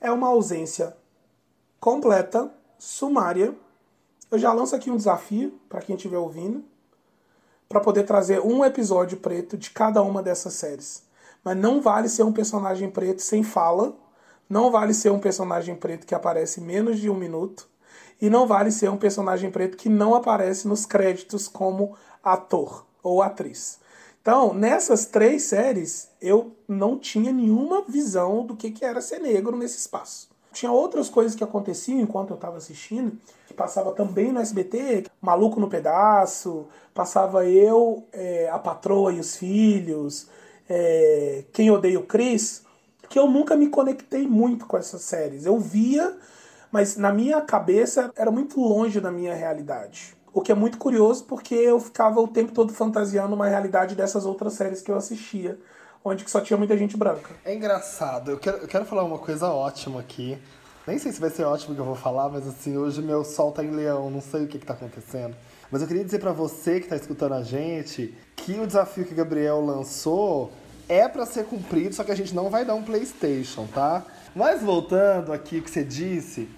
é 0.00 0.10
uma 0.10 0.26
ausência 0.26 0.96
completa, 1.78 2.50
sumária. 2.76 3.54
Eu 4.32 4.38
já 4.40 4.52
lanço 4.52 4.74
aqui 4.74 4.90
um 4.90 4.96
desafio 4.96 5.60
para 5.68 5.80
quem 5.80 5.94
estiver 5.94 6.18
ouvindo, 6.18 6.64
para 7.68 7.78
poder 7.78 8.02
trazer 8.02 8.40
um 8.40 8.64
episódio 8.64 9.18
preto 9.18 9.56
de 9.56 9.70
cada 9.70 10.02
uma 10.02 10.24
dessas 10.24 10.54
séries. 10.54 11.04
Mas 11.44 11.56
não 11.56 11.80
vale 11.80 12.08
ser 12.08 12.24
um 12.24 12.32
personagem 12.32 12.90
preto 12.90 13.22
sem 13.22 13.44
fala, 13.44 13.96
não 14.48 14.70
vale 14.70 14.94
ser 14.94 15.10
um 15.10 15.18
personagem 15.18 15.74
preto 15.74 16.06
que 16.06 16.14
aparece 16.14 16.60
menos 16.60 16.98
de 16.98 17.08
um 17.10 17.14
minuto. 17.14 17.68
E 18.20 18.30
não 18.30 18.46
vale 18.46 18.70
ser 18.70 18.88
um 18.90 18.96
personagem 18.96 19.50
preto 19.50 19.76
que 19.76 19.88
não 19.88 20.14
aparece 20.14 20.68
nos 20.68 20.86
créditos 20.86 21.48
como 21.48 21.96
ator 22.22 22.86
ou 23.02 23.22
atriz. 23.22 23.78
Então, 24.22 24.54
nessas 24.54 25.04
três 25.04 25.42
séries, 25.42 26.08
eu 26.20 26.56
não 26.66 26.98
tinha 26.98 27.30
nenhuma 27.30 27.82
visão 27.82 28.46
do 28.46 28.56
que, 28.56 28.70
que 28.70 28.84
era 28.84 29.00
ser 29.02 29.18
negro 29.18 29.54
nesse 29.56 29.76
espaço. 29.78 30.30
Tinha 30.50 30.72
outras 30.72 31.10
coisas 31.10 31.34
que 31.34 31.44
aconteciam 31.44 32.00
enquanto 32.00 32.30
eu 32.30 32.36
estava 32.36 32.56
assistindo, 32.56 33.18
passava 33.54 33.92
também 33.92 34.32
no 34.32 34.40
SBT, 34.40 35.04
Maluco 35.20 35.60
no 35.60 35.68
Pedaço, 35.68 36.66
passava 36.94 37.44
eu, 37.44 38.06
é, 38.12 38.48
a 38.48 38.58
patroa 38.58 39.12
e 39.12 39.20
os 39.20 39.36
filhos, 39.36 40.28
é, 40.68 41.44
Quem 41.52 41.70
Odeia 41.70 41.98
o 42.00 42.04
Chris, 42.04 42.63
que 43.08 43.18
eu 43.18 43.28
nunca 43.28 43.56
me 43.56 43.68
conectei 43.68 44.26
muito 44.26 44.66
com 44.66 44.76
essas 44.76 45.02
séries. 45.02 45.46
Eu 45.46 45.58
via, 45.58 46.16
mas 46.70 46.96
na 46.96 47.12
minha 47.12 47.40
cabeça 47.40 48.10
era 48.16 48.30
muito 48.30 48.60
longe 48.60 49.00
da 49.00 49.10
minha 49.10 49.34
realidade. 49.34 50.16
O 50.32 50.40
que 50.40 50.50
é 50.50 50.54
muito 50.54 50.78
curioso 50.78 51.24
porque 51.24 51.54
eu 51.54 51.78
ficava 51.78 52.20
o 52.20 52.26
tempo 52.26 52.52
todo 52.52 52.72
fantasiando 52.72 53.34
uma 53.34 53.46
realidade 53.46 53.94
dessas 53.94 54.26
outras 54.26 54.54
séries 54.54 54.82
que 54.82 54.90
eu 54.90 54.96
assistia, 54.96 55.58
onde 56.04 56.28
só 56.28 56.40
tinha 56.40 56.56
muita 56.56 56.76
gente 56.76 56.96
branca. 56.96 57.30
É 57.44 57.54
engraçado. 57.54 58.32
Eu 58.32 58.38
quero, 58.38 58.56
eu 58.58 58.68
quero 58.68 58.84
falar 58.84 59.04
uma 59.04 59.18
coisa 59.18 59.48
ótima 59.48 60.00
aqui. 60.00 60.36
Nem 60.86 60.98
sei 60.98 61.12
se 61.12 61.20
vai 61.20 61.30
ser 61.30 61.44
ótimo 61.44 61.74
que 61.74 61.80
eu 61.80 61.84
vou 61.84 61.94
falar, 61.94 62.28
mas 62.28 62.46
assim, 62.46 62.76
hoje 62.76 63.00
meu 63.00 63.24
sol 63.24 63.52
tá 63.52 63.64
em 63.64 63.70
leão, 63.70 64.10
não 64.10 64.20
sei 64.20 64.44
o 64.44 64.48
que, 64.48 64.58
que 64.58 64.66
tá 64.66 64.74
acontecendo. 64.74 65.34
Mas 65.70 65.80
eu 65.80 65.88
queria 65.88 66.04
dizer 66.04 66.18
para 66.18 66.32
você 66.32 66.78
que 66.78 66.88
tá 66.88 66.96
escutando 66.96 67.32
a 67.32 67.42
gente 67.42 68.14
que 68.36 68.58
o 68.60 68.66
desafio 68.66 69.04
que 69.04 69.12
o 69.12 69.16
Gabriel 69.16 69.64
lançou 69.64 70.52
é 70.88 71.08
para 71.08 71.26
ser 71.26 71.44
cumprido, 71.44 71.94
só 71.94 72.04
que 72.04 72.12
a 72.12 72.16
gente 72.16 72.34
não 72.34 72.50
vai 72.50 72.64
dar 72.64 72.74
um 72.74 72.82
PlayStation, 72.82 73.66
tá? 73.66 74.04
Mas 74.34 74.62
voltando 74.62 75.32
aqui 75.32 75.58
o 75.58 75.62
que 75.62 75.70
você 75.70 75.84
disse, 75.84 76.48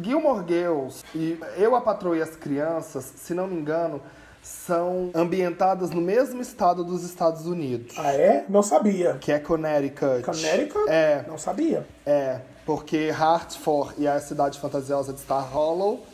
Gilmore 0.00 0.44
Girls 0.46 1.02
e 1.14 1.38
Eu, 1.56 1.74
a 1.74 1.80
Patroa 1.80 2.16
e 2.16 2.22
as 2.22 2.36
Crianças, 2.36 3.04
se 3.16 3.34
não 3.34 3.46
me 3.46 3.54
engano, 3.54 4.00
são 4.42 5.10
ambientadas 5.14 5.90
no 5.90 6.02
mesmo 6.02 6.42
estado 6.42 6.84
dos 6.84 7.02
Estados 7.02 7.46
Unidos. 7.46 7.96
Ah, 7.98 8.12
é? 8.12 8.44
Não 8.48 8.62
sabia. 8.62 9.14
Que 9.14 9.32
é 9.32 9.38
Connecticut. 9.38 10.22
Connecticut? 10.22 10.84
É. 10.88 11.24
Não 11.26 11.38
sabia. 11.38 11.86
É, 12.04 12.40
porque 12.66 13.10
Hartford 13.10 13.94
e 13.96 14.06
a 14.06 14.20
cidade 14.20 14.60
fantasiosa 14.60 15.14
de 15.14 15.20
Star 15.20 15.50
Hollow 15.50 16.04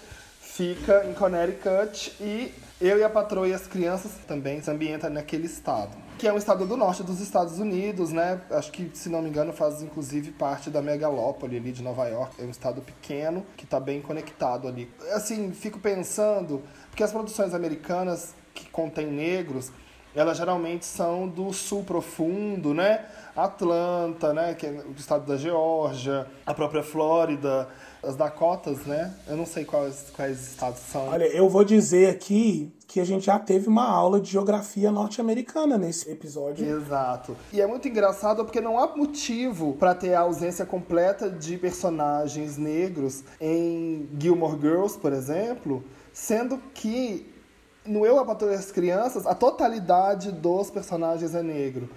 fica 0.40 1.04
em 1.06 1.14
Connecticut 1.14 2.14
e 2.20 2.54
Eu 2.80 2.98
e 2.98 3.02
a 3.02 3.10
Patroa 3.10 3.48
e 3.48 3.52
as 3.52 3.66
Crianças 3.66 4.12
também 4.28 4.62
se 4.62 4.70
ambientam 4.70 5.10
naquele 5.10 5.46
estado. 5.46 5.90
Que 6.20 6.28
é 6.28 6.32
um 6.34 6.36
estado 6.36 6.66
do 6.66 6.76
norte 6.76 7.02
dos 7.02 7.18
Estados 7.18 7.58
Unidos, 7.58 8.12
né? 8.12 8.42
Acho 8.50 8.70
que, 8.70 8.90
se 8.92 9.08
não 9.08 9.22
me 9.22 9.30
engano, 9.30 9.54
faz 9.54 9.80
inclusive 9.80 10.32
parte 10.32 10.68
da 10.68 10.82
megalópole 10.82 11.56
ali 11.56 11.72
de 11.72 11.82
Nova 11.82 12.06
York. 12.08 12.34
É 12.38 12.44
um 12.44 12.50
estado 12.50 12.82
pequeno 12.82 13.42
que 13.56 13.64
está 13.64 13.80
bem 13.80 14.02
conectado 14.02 14.68
ali. 14.68 14.92
Assim, 15.14 15.50
fico 15.52 15.78
pensando, 15.78 16.62
porque 16.90 17.02
as 17.02 17.10
produções 17.10 17.54
americanas 17.54 18.34
que 18.52 18.68
contêm 18.68 19.06
negros, 19.06 19.72
elas 20.14 20.36
geralmente 20.36 20.84
são 20.84 21.26
do 21.26 21.54
sul 21.54 21.84
profundo, 21.84 22.74
né? 22.74 23.06
Atlanta, 23.34 24.34
né? 24.34 24.52
Que 24.52 24.66
é 24.66 24.84
o 24.86 24.92
estado 24.98 25.24
da 25.24 25.38
Geórgia, 25.38 26.26
a 26.44 26.52
própria 26.52 26.82
Flórida, 26.82 27.66
as 28.02 28.16
Dakotas, 28.16 28.86
né? 28.86 29.14
Eu 29.28 29.36
não 29.36 29.46
sei 29.46 29.64
quais, 29.64 30.06
quais 30.14 30.48
estados 30.48 30.80
são. 30.80 31.08
Olha, 31.08 31.24
eu 31.24 31.48
vou 31.48 31.64
dizer 31.64 32.08
aqui 32.10 32.72
que 32.86 32.98
a 32.98 33.04
gente 33.04 33.26
já 33.26 33.38
teve 33.38 33.68
uma 33.68 33.88
aula 33.88 34.20
de 34.20 34.30
geografia 34.32 34.90
norte-americana 34.90 35.78
nesse 35.78 36.10
episódio. 36.10 36.66
Exato. 36.66 37.36
E 37.52 37.60
é 37.60 37.66
muito 37.66 37.86
engraçado 37.86 38.44
porque 38.44 38.60
não 38.60 38.78
há 38.78 38.96
motivo 38.96 39.74
para 39.74 39.94
ter 39.94 40.14
a 40.14 40.20
ausência 40.20 40.66
completa 40.66 41.30
de 41.30 41.56
personagens 41.56 42.56
negros 42.56 43.22
em 43.40 44.08
Gilmore 44.18 44.58
Girls, 44.60 44.98
por 44.98 45.12
exemplo, 45.12 45.84
sendo 46.12 46.58
que 46.74 47.32
no 47.86 48.04
Eu, 48.04 48.18
a 48.18 48.24
Patrulha 48.24 48.56
as 48.56 48.70
Crianças, 48.70 49.26
a 49.26 49.34
totalidade 49.34 50.32
dos 50.32 50.70
personagens 50.70 51.34
é 51.34 51.42
negro. 51.42 51.88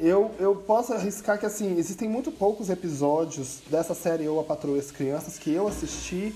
Eu, 0.00 0.30
eu 0.38 0.54
posso 0.54 0.94
arriscar 0.94 1.40
que, 1.40 1.44
assim, 1.44 1.76
existem 1.76 2.08
muito 2.08 2.30
poucos 2.30 2.70
episódios 2.70 3.60
dessa 3.68 3.94
série 3.94 4.24
Eu, 4.24 4.38
a 4.38 4.44
Patrulha 4.44 4.78
as 4.78 4.92
Crianças 4.92 5.38
que 5.38 5.52
eu 5.52 5.66
assisti 5.66 6.32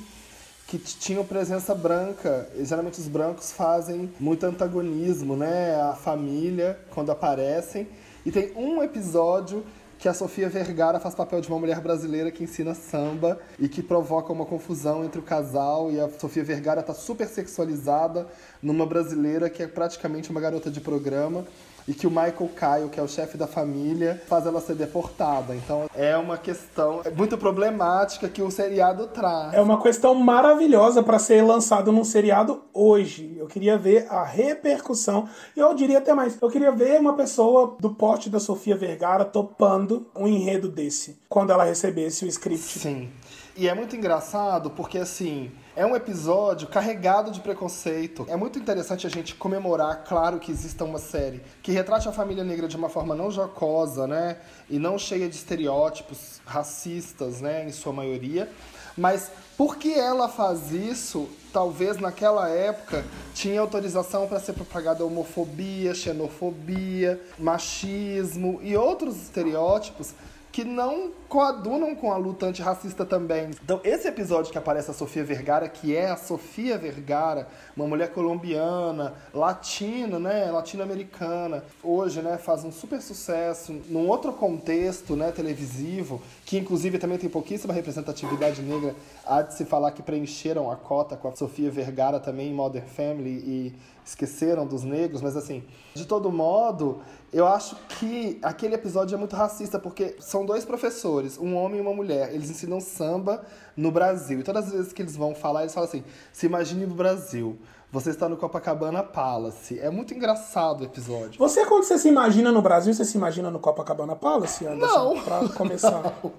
que 0.66 0.78
tinham 0.78 1.24
presença 1.24 1.72
branca. 1.72 2.48
E, 2.56 2.64
geralmente 2.64 2.98
os 2.98 3.06
brancos 3.06 3.52
fazem 3.52 4.12
muito 4.18 4.44
antagonismo, 4.44 5.36
né? 5.36 5.80
A 5.80 5.94
família, 5.94 6.76
quando 6.90 7.12
aparecem. 7.12 7.86
E 8.26 8.32
tem 8.32 8.52
um 8.56 8.82
episódio 8.82 9.64
que 9.96 10.08
a 10.08 10.14
Sofia 10.14 10.48
Vergara 10.48 10.98
faz 10.98 11.14
papel 11.14 11.40
de 11.40 11.46
uma 11.46 11.60
mulher 11.60 11.80
brasileira 11.80 12.32
que 12.32 12.42
ensina 12.42 12.74
samba 12.74 13.38
e 13.60 13.68
que 13.68 13.80
provoca 13.80 14.32
uma 14.32 14.44
confusão 14.44 15.04
entre 15.04 15.20
o 15.20 15.22
casal 15.22 15.92
e 15.92 16.00
a 16.00 16.10
Sofia 16.18 16.42
Vergara 16.42 16.80
está 16.80 16.92
super 16.92 17.28
sexualizada 17.28 18.26
numa 18.60 18.84
brasileira 18.84 19.48
que 19.48 19.62
é 19.62 19.68
praticamente 19.68 20.32
uma 20.32 20.40
garota 20.40 20.68
de 20.68 20.80
programa 20.80 21.44
e 21.86 21.94
que 21.94 22.06
o 22.06 22.10
Michael 22.10 22.50
Kyle, 22.56 22.88
que 22.90 22.98
é 22.98 23.02
o 23.02 23.08
chefe 23.08 23.36
da 23.36 23.46
família, 23.46 24.22
faz 24.26 24.46
ela 24.46 24.60
ser 24.60 24.74
deportada. 24.74 25.54
Então 25.54 25.88
é 25.94 26.16
uma 26.16 26.38
questão 26.38 27.02
muito 27.16 27.36
problemática 27.36 28.28
que 28.28 28.42
o 28.42 28.50
seriado 28.50 29.06
traz. 29.08 29.54
É 29.54 29.60
uma 29.60 29.80
questão 29.80 30.14
maravilhosa 30.14 31.02
para 31.02 31.18
ser 31.18 31.42
lançado 31.42 31.92
num 31.92 32.04
seriado 32.04 32.62
hoje. 32.72 33.36
Eu 33.38 33.46
queria 33.46 33.76
ver 33.76 34.06
a 34.10 34.24
repercussão. 34.24 35.28
E 35.56 35.60
eu 35.60 35.74
diria 35.74 35.98
até 35.98 36.14
mais, 36.14 36.36
eu 36.40 36.50
queria 36.50 36.72
ver 36.72 37.00
uma 37.00 37.14
pessoa 37.14 37.76
do 37.78 37.90
porte 37.90 38.30
da 38.30 38.40
Sofia 38.40 38.76
Vergara 38.76 39.24
topando 39.24 40.06
um 40.14 40.26
enredo 40.26 40.68
desse, 40.68 41.18
quando 41.28 41.50
ela 41.50 41.64
recebesse 41.64 42.24
o 42.24 42.28
script. 42.28 42.78
Sim. 42.78 43.10
E 43.56 43.68
é 43.68 43.74
muito 43.74 43.94
engraçado 43.94 44.70
porque 44.70 44.98
assim, 44.98 45.50
é 45.74 45.86
um 45.86 45.96
episódio 45.96 46.68
carregado 46.68 47.30
de 47.30 47.40
preconceito. 47.40 48.26
É 48.28 48.36
muito 48.36 48.58
interessante 48.58 49.06
a 49.06 49.10
gente 49.10 49.34
comemorar, 49.34 50.04
claro, 50.06 50.38
que 50.38 50.50
exista 50.52 50.84
uma 50.84 50.98
série 50.98 51.42
que 51.62 51.72
retrate 51.72 52.08
a 52.08 52.12
família 52.12 52.44
negra 52.44 52.68
de 52.68 52.76
uma 52.76 52.90
forma 52.90 53.14
não 53.14 53.30
jocosa, 53.30 54.06
né? 54.06 54.36
E 54.68 54.78
não 54.78 54.98
cheia 54.98 55.28
de 55.28 55.34
estereótipos 55.34 56.40
racistas, 56.44 57.40
né? 57.40 57.66
Em 57.66 57.72
sua 57.72 57.92
maioria. 57.92 58.50
Mas 58.96 59.30
por 59.56 59.76
que 59.76 59.94
ela 59.94 60.28
faz 60.28 60.70
isso? 60.72 61.26
Talvez 61.50 61.98
naquela 61.98 62.50
época 62.50 63.04
tinha 63.32 63.60
autorização 63.60 64.26
para 64.26 64.40
ser 64.40 64.52
propagada 64.52 65.04
homofobia, 65.04 65.94
xenofobia, 65.94 67.20
machismo 67.38 68.60
e 68.62 68.76
outros 68.76 69.16
estereótipos 69.16 70.14
que 70.52 70.64
não 70.64 71.10
coadunam 71.28 71.94
com 71.94 72.12
a 72.12 72.16
luta 72.18 72.44
antirracista 72.44 73.06
também. 73.06 73.50
Então, 73.64 73.80
esse 73.82 74.06
episódio 74.06 74.52
que 74.52 74.58
aparece 74.58 74.90
a 74.90 74.94
Sofia 74.94 75.24
Vergara, 75.24 75.66
que 75.66 75.96
é 75.96 76.10
a 76.10 76.16
Sofia 76.16 76.76
Vergara, 76.76 77.48
uma 77.74 77.86
mulher 77.86 78.10
colombiana, 78.12 79.14
latina, 79.32 80.18
né, 80.18 80.50
latino-americana, 80.50 81.64
hoje, 81.82 82.20
né, 82.20 82.36
faz 82.36 82.64
um 82.64 82.70
super 82.70 83.00
sucesso 83.00 83.72
num 83.88 84.06
outro 84.06 84.34
contexto, 84.34 85.16
né, 85.16 85.32
televisivo, 85.32 86.20
que 86.52 86.58
inclusive 86.58 86.98
também 86.98 87.16
tem 87.16 87.30
pouquíssima 87.30 87.72
representatividade 87.72 88.60
negra. 88.60 88.94
Há 89.24 89.40
de 89.40 89.54
se 89.54 89.64
falar 89.64 89.90
que 89.90 90.02
preencheram 90.02 90.70
a 90.70 90.76
cota 90.76 91.16
com 91.16 91.26
a 91.26 91.34
Sofia 91.34 91.70
Vergara 91.70 92.20
também 92.20 92.50
em 92.50 92.52
Modern 92.52 92.84
Family 92.84 93.30
e 93.30 93.74
esqueceram 94.04 94.66
dos 94.66 94.82
negros, 94.82 95.22
mas 95.22 95.34
assim, 95.34 95.64
de 95.94 96.04
todo 96.04 96.30
modo, 96.30 97.00
eu 97.32 97.46
acho 97.46 97.74
que 97.98 98.38
aquele 98.42 98.74
episódio 98.74 99.14
é 99.14 99.18
muito 99.18 99.34
racista, 99.34 99.78
porque 99.78 100.16
são 100.20 100.44
dois 100.44 100.62
professores, 100.62 101.38
um 101.38 101.56
homem 101.56 101.78
e 101.78 101.80
uma 101.80 101.94
mulher. 101.94 102.34
Eles 102.34 102.50
ensinam 102.50 102.82
samba 102.82 103.42
no 103.74 103.90
Brasil. 103.90 104.40
E 104.40 104.42
todas 104.42 104.66
as 104.66 104.72
vezes 104.72 104.92
que 104.92 105.00
eles 105.00 105.16
vão 105.16 105.34
falar, 105.34 105.62
eles 105.62 105.72
falam 105.72 105.88
assim: 105.88 106.04
se 106.34 106.44
imagine 106.44 106.84
no 106.84 106.94
Brasil. 106.94 107.56
Você 107.92 108.08
está 108.08 108.26
no 108.26 108.38
Copacabana 108.38 109.02
Palace. 109.02 109.78
É 109.78 109.90
muito 109.90 110.14
engraçado 110.14 110.80
o 110.80 110.84
episódio. 110.84 111.38
Você, 111.38 111.66
quando 111.66 111.84
você 111.84 111.98
se 111.98 112.08
imagina 112.08 112.50
no 112.50 112.62
Brasil, 112.62 112.94
você 112.94 113.04
se 113.04 113.18
imagina 113.18 113.50
no 113.50 113.58
Copacabana 113.58 114.16
Palace, 114.16 114.66
Anderson? 114.66 115.14
Não. 115.14 115.22
Pra 115.22 115.46
começar. 115.50 116.00
Não. 116.24 116.32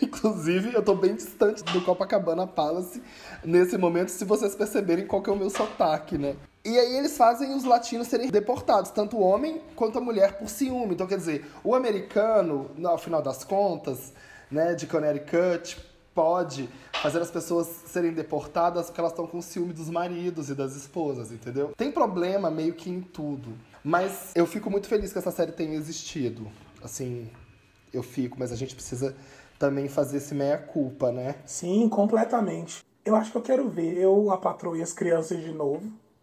Inclusive, 0.00 0.72
eu 0.72 0.80
tô 0.80 0.94
bem 0.94 1.16
distante 1.16 1.64
do 1.64 1.80
Copacabana 1.82 2.46
Palace 2.46 3.02
nesse 3.42 3.76
momento, 3.76 4.10
se 4.10 4.24
vocês 4.24 4.54
perceberem 4.54 5.04
qual 5.04 5.20
que 5.20 5.28
é 5.28 5.32
o 5.32 5.36
meu 5.36 5.50
sotaque, 5.50 6.16
né? 6.16 6.36
E 6.64 6.78
aí 6.78 6.96
eles 6.98 7.16
fazem 7.16 7.52
os 7.52 7.64
latinos 7.64 8.06
serem 8.06 8.30
deportados, 8.30 8.92
tanto 8.92 9.16
o 9.16 9.20
homem 9.22 9.60
quanto 9.74 9.98
a 9.98 10.00
mulher, 10.00 10.38
por 10.38 10.48
ciúme. 10.48 10.94
Então, 10.94 11.08
quer 11.08 11.16
dizer, 11.16 11.50
o 11.64 11.74
americano, 11.74 12.70
no 12.76 12.96
final 12.96 13.20
das 13.20 13.42
contas, 13.42 14.12
né, 14.48 14.74
de 14.74 14.86
Connecticut, 14.86 15.78
pode 16.14 16.68
fazer 17.02 17.20
as 17.20 17.30
pessoas 17.30 17.66
serem 17.86 18.12
deportadas 18.12 18.86
porque 18.86 19.00
elas 19.00 19.12
estão 19.12 19.26
com 19.26 19.40
ciúme 19.40 19.72
dos 19.72 19.90
maridos 19.90 20.50
e 20.50 20.54
das 20.54 20.76
esposas, 20.76 21.32
entendeu? 21.32 21.72
Tem 21.76 21.90
problema 21.90 22.50
meio 22.50 22.74
que 22.74 22.90
em 22.90 23.00
tudo. 23.00 23.52
Mas 23.84 24.32
eu 24.34 24.46
fico 24.46 24.70
muito 24.70 24.86
feliz 24.86 25.12
que 25.12 25.18
essa 25.18 25.30
série 25.30 25.52
tenha 25.52 25.74
existido. 25.74 26.46
Assim, 26.82 27.30
eu 27.92 28.02
fico, 28.02 28.36
mas 28.38 28.52
a 28.52 28.56
gente 28.56 28.74
precisa 28.74 29.16
também 29.58 29.88
fazer 29.88 30.18
esse 30.18 30.34
meia-culpa, 30.34 31.12
né? 31.12 31.36
Sim, 31.44 31.88
completamente. 31.88 32.84
Eu 33.04 33.16
acho 33.16 33.32
que 33.32 33.36
eu 33.36 33.42
quero 33.42 33.68
ver 33.68 33.96
eu, 33.96 34.30
a 34.30 34.36
patroa 34.36 34.78
e 34.78 34.82
as 34.82 34.92
crianças 34.92 35.40
de 35.42 35.52
novo. 35.52 35.82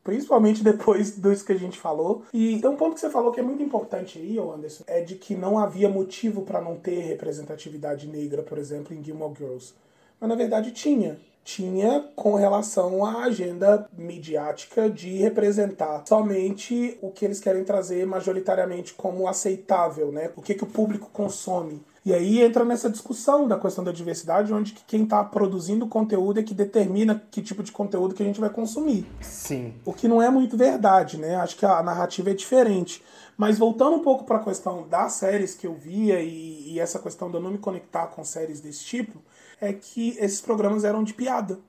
Principalmente 0.10 0.64
depois 0.64 1.12
disso 1.22 1.46
que 1.46 1.52
a 1.52 1.58
gente 1.58 1.78
falou. 1.78 2.24
E 2.34 2.60
tem 2.60 2.68
um 2.68 2.76
ponto 2.76 2.96
que 2.96 3.00
você 3.00 3.12
falou 3.12 3.32
que 3.32 3.40
é 3.40 3.44
muito 3.44 3.62
importante 3.62 4.18
aí, 4.18 4.40
Anderson, 4.40 4.84
é 4.88 5.02
de 5.02 5.14
que 5.14 5.36
não 5.36 5.60
havia 5.60 5.88
motivo 5.88 6.42
para 6.42 6.60
não 6.60 6.76
ter 6.76 7.00
representatividade 7.02 8.08
negra, 8.08 8.42
por 8.42 8.58
exemplo, 8.58 8.96
em 8.96 9.04
Gilmore 9.04 9.36
Girls. 9.38 9.76
Mas 10.20 10.28
na 10.28 10.36
verdade 10.36 10.72
tinha. 10.72 11.20
Tinha 11.44 12.04
com 12.16 12.34
relação 12.34 13.06
à 13.06 13.26
agenda 13.26 13.88
midiática 13.96 14.90
de 14.90 15.18
representar 15.18 16.04
somente 16.08 16.98
o 17.02 17.12
que 17.12 17.24
eles 17.24 17.40
querem 17.40 17.64
trazer 17.64 18.06
majoritariamente 18.08 18.94
como 18.96 19.28
aceitável, 19.28 20.12
né? 20.12 20.32
O 20.36 20.42
que, 20.42 20.56
que 20.56 20.64
o 20.64 20.68
público 20.68 21.10
consome. 21.14 21.82
E 22.06 22.14
aí 22.14 22.42
entra 22.42 22.64
nessa 22.64 22.90
discussão 22.90 23.48
da 23.48 23.60
questão 23.60 23.84
da 23.84 23.92
diversidade, 23.92 24.54
onde 24.54 24.74
quem 24.88 25.04
está 25.04 25.24
produzindo 25.24 25.86
conteúdo 25.86 26.40
é 26.40 26.44
que 26.44 26.54
determina 26.54 27.22
que 27.30 27.42
tipo 27.42 27.62
de 27.62 27.72
conteúdo 27.72 28.16
que 28.16 28.24
a 28.24 28.26
gente 28.26 28.40
vai 28.40 28.50
consumir. 28.50 29.06
Sim. 29.22 29.74
O 29.86 29.94
que 29.94 30.08
não 30.08 30.22
é 30.22 30.30
muito 30.30 30.56
verdade, 30.56 31.18
né? 31.18 31.36
Acho 31.36 31.58
que 31.58 31.66
a 31.66 31.84
narrativa 31.84 32.32
é 32.32 32.34
diferente. 32.34 33.04
Mas 33.38 33.58
voltando 33.58 33.98
um 33.98 34.02
pouco 34.02 34.24
para 34.24 34.38
a 34.38 34.44
questão 34.44 34.88
das 34.88 35.14
séries 35.14 35.56
que 35.56 35.68
eu 35.68 35.74
via 35.74 36.22
e, 36.22 36.74
e 36.74 36.80
essa 36.80 37.00
questão 37.00 37.30
de 37.30 37.38
eu 37.38 37.42
não 37.42 37.52
me 37.52 37.58
conectar 37.58 38.08
com 38.08 38.24
séries 38.24 38.60
desse 38.60 38.84
tipo, 38.84 39.22
é 39.62 39.74
que 39.74 40.18
esses 40.20 40.42
programas 40.42 40.84
eram 40.84 41.04
de 41.04 41.14
piada. 41.14 41.60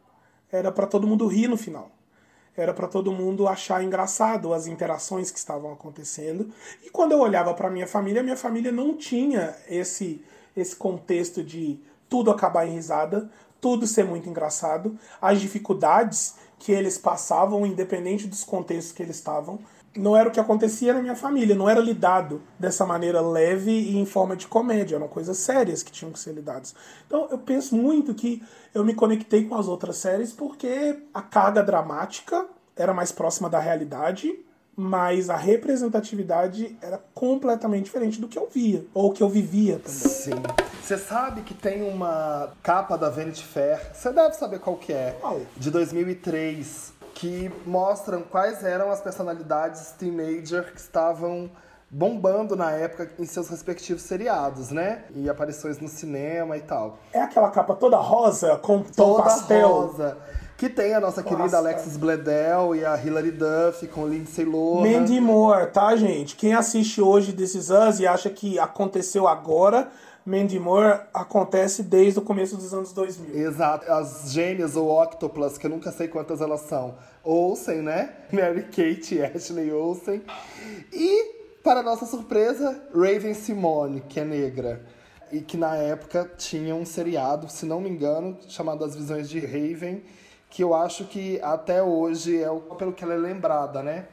Era 0.51 0.73
para 0.73 0.87
todo 0.87 1.07
mundo 1.07 1.27
rir 1.27 1.49
no 1.49 1.57
final. 1.57 1.91
Era 2.57 2.75
para 2.75 2.88
todo 2.88 3.12
mundo 3.12 3.47
achar 3.47 3.83
engraçado 3.83 4.52
as 4.52 4.66
interações 4.66 5.30
que 5.30 5.38
estavam 5.38 5.73
acontecendo. 5.73 6.50
E 6.85 6.90
quando 6.90 7.12
eu 7.12 7.21
olhava 7.21 7.54
para 7.54 7.71
minha 7.71 7.87
família, 7.87 8.23
minha 8.23 8.37
família 8.37 8.73
não 8.73 8.97
tinha 8.97 9.54
esse 9.69 10.23
esse 10.57 10.75
contexto 10.75 11.42
de 11.42 11.78
tudo 12.09 12.30
acabar 12.30 12.66
em 12.66 12.73
risada, 12.73 13.30
tudo 13.61 13.87
ser 13.87 14.04
muito 14.04 14.28
engraçado, 14.28 14.99
as 15.21 15.40
dificuldades 15.40 16.35
que 16.59 16.73
eles 16.73 16.99
passavam, 16.99 17.64
independente 17.64 18.26
dos 18.26 18.45
contextos 18.45 18.92
que 18.92 19.02
eles 19.02 19.16
estavam, 19.16 19.59
não 19.97 20.17
era 20.17 20.29
o 20.29 20.33
que 20.33 20.39
acontecia 20.39 20.95
na 20.95 21.01
minha 21.01 21.17
família, 21.17 21.55
não 21.55 21.69
era 21.69 21.81
lidado 21.81 22.43
dessa 22.59 22.87
maneira 22.87 23.21
leve 23.21 23.73
e 23.73 23.99
em 23.99 24.07
forma 24.07 24.37
de 24.37 24.47
comédia, 24.47 24.97
eram 24.97 25.09
coisas 25.09 25.37
sérias 25.39 25.83
que 25.83 25.91
tinham 25.91 26.13
que 26.13 26.19
ser 26.19 26.33
lidadas. 26.33 26.75
Então 27.07 27.27
eu 27.31 27.39
penso 27.39 27.75
muito 27.75 28.15
que 28.15 28.43
eu 28.73 28.85
me 28.85 28.95
conectei 28.95 29.45
com 29.45 29.57
as 29.57 29.67
outras 29.67 29.97
séries 29.97 30.33
porque 30.33 30.99
a 31.13 31.23
carga 31.23 31.63
dramática 31.63 32.47
era 32.77 32.95
mais 32.95 33.11
próxima 33.11 33.51
da 33.51 33.59
realidade, 33.59 34.39
mas 34.77 35.29
a 35.29 35.37
representatividade 35.37 36.77
era 36.81 36.99
completamente 37.13 37.85
diferente 37.85 38.21
do 38.21 38.29
que 38.29 38.39
eu 38.39 38.49
via, 38.53 38.85
ou 38.95 39.13
que 39.13 39.23
eu 39.23 39.29
vivia 39.29 39.79
também. 39.79 39.99
Sim. 39.99 40.43
Você 40.83 40.97
sabe 40.97 41.43
que 41.43 41.53
tem 41.53 41.83
uma 41.83 42.53
capa 42.63 42.97
da 42.97 43.11
Vanity 43.11 43.45
Fair, 43.45 43.79
você 43.93 44.11
deve 44.13 44.35
saber 44.35 44.59
qual 44.61 44.77
que 44.77 44.93
é, 44.93 45.17
Qual? 45.21 45.41
de 45.57 45.71
2003, 45.71 46.95
que 47.21 47.53
mostram 47.67 48.23
quais 48.23 48.65
eram 48.65 48.91
as 48.91 49.03
personalidades 49.03 49.93
teenager 49.99 50.73
que 50.73 50.81
estavam 50.81 51.50
bombando 51.91 52.57
na 52.57 52.71
época 52.71 53.11
em 53.19 53.27
seus 53.27 53.49
respectivos 53.50 54.03
seriados, 54.03 54.71
né? 54.71 55.05
E 55.15 55.29
aparições 55.29 55.79
no 55.79 55.89
cinema 55.89 56.57
e 56.57 56.62
tal. 56.62 56.97
É 57.12 57.21
aquela 57.21 57.50
capa 57.50 57.75
toda 57.75 57.99
rosa, 57.99 58.57
com 58.57 58.83
tom 58.83 58.93
Toda 58.93 59.25
pastel. 59.25 59.69
rosa. 59.69 60.17
Que 60.57 60.69
tem 60.69 60.95
a 60.95 61.00
nossa 61.00 61.23
querida 61.23 61.43
Nossa. 61.45 61.57
Alexis 61.59 61.97
Bledel 61.97 62.75
e 62.75 62.85
a 62.85 62.97
Hilary 62.97 63.33
Duff 63.33 63.87
com 63.89 64.07
Lindsay 64.07 64.45
Lohan. 64.45 64.83
Mandy 64.83 65.21
Moore, 65.21 65.67
tá, 65.71 65.95
gente? 65.97 66.37
Quem 66.37 66.55
assiste 66.55 67.03
hoje 67.03 67.35
Is 67.39 67.71
Us 67.71 67.99
e 68.00 68.07
acha 68.07 68.31
que 68.31 68.59
aconteceu 68.59 69.27
agora, 69.27 69.91
Mandy 70.31 70.61
Moore 70.61 71.01
acontece 71.13 71.83
desde 71.83 72.21
o 72.21 72.23
começo 72.23 72.57
dos 72.57 72.73
anos 72.73 72.93
2000. 72.93 73.35
Exato. 73.35 73.91
As 73.91 74.31
gêmeas 74.31 74.77
ou 74.77 74.89
octoplas, 74.89 75.59
que 75.59 75.67
eu 75.67 75.71
nunca 75.71 75.91
sei 75.91 76.07
quantas 76.07 76.41
elas 76.41 76.61
são. 76.61 76.95
Olsen, 77.25 77.83
né? 77.83 78.15
Mary 78.33 78.63
Kate 78.63 79.17
e 79.17 79.25
Ashley 79.25 79.73
Olsen. 79.73 80.23
E, 80.93 81.57
para 81.65 81.83
nossa 81.83 82.07
surpresa, 82.07 82.81
Raven 82.95 83.35
Simone, 83.35 84.03
que 84.03 84.21
é 84.21 84.25
negra. 84.25 84.87
E 85.33 85.41
que 85.41 85.57
na 85.57 85.75
época 85.75 86.31
tinha 86.39 86.77
um 86.77 86.85
seriado, 86.85 87.51
se 87.51 87.67
não 87.67 87.81
me 87.81 87.91
engano, 87.91 88.39
chamado 88.47 88.85
As 88.85 88.95
Visões 88.95 89.29
de 89.29 89.41
Raven, 89.41 90.01
que 90.49 90.63
eu 90.63 90.75
acho 90.75 91.07
que 91.07 91.41
até 91.43 91.83
hoje 91.83 92.41
é 92.41 92.51
o, 92.51 92.61
pelo 92.61 92.93
que 92.93 93.03
ela 93.03 93.15
é 93.15 93.19
lembrada, 93.19 93.83
né? 93.83 94.07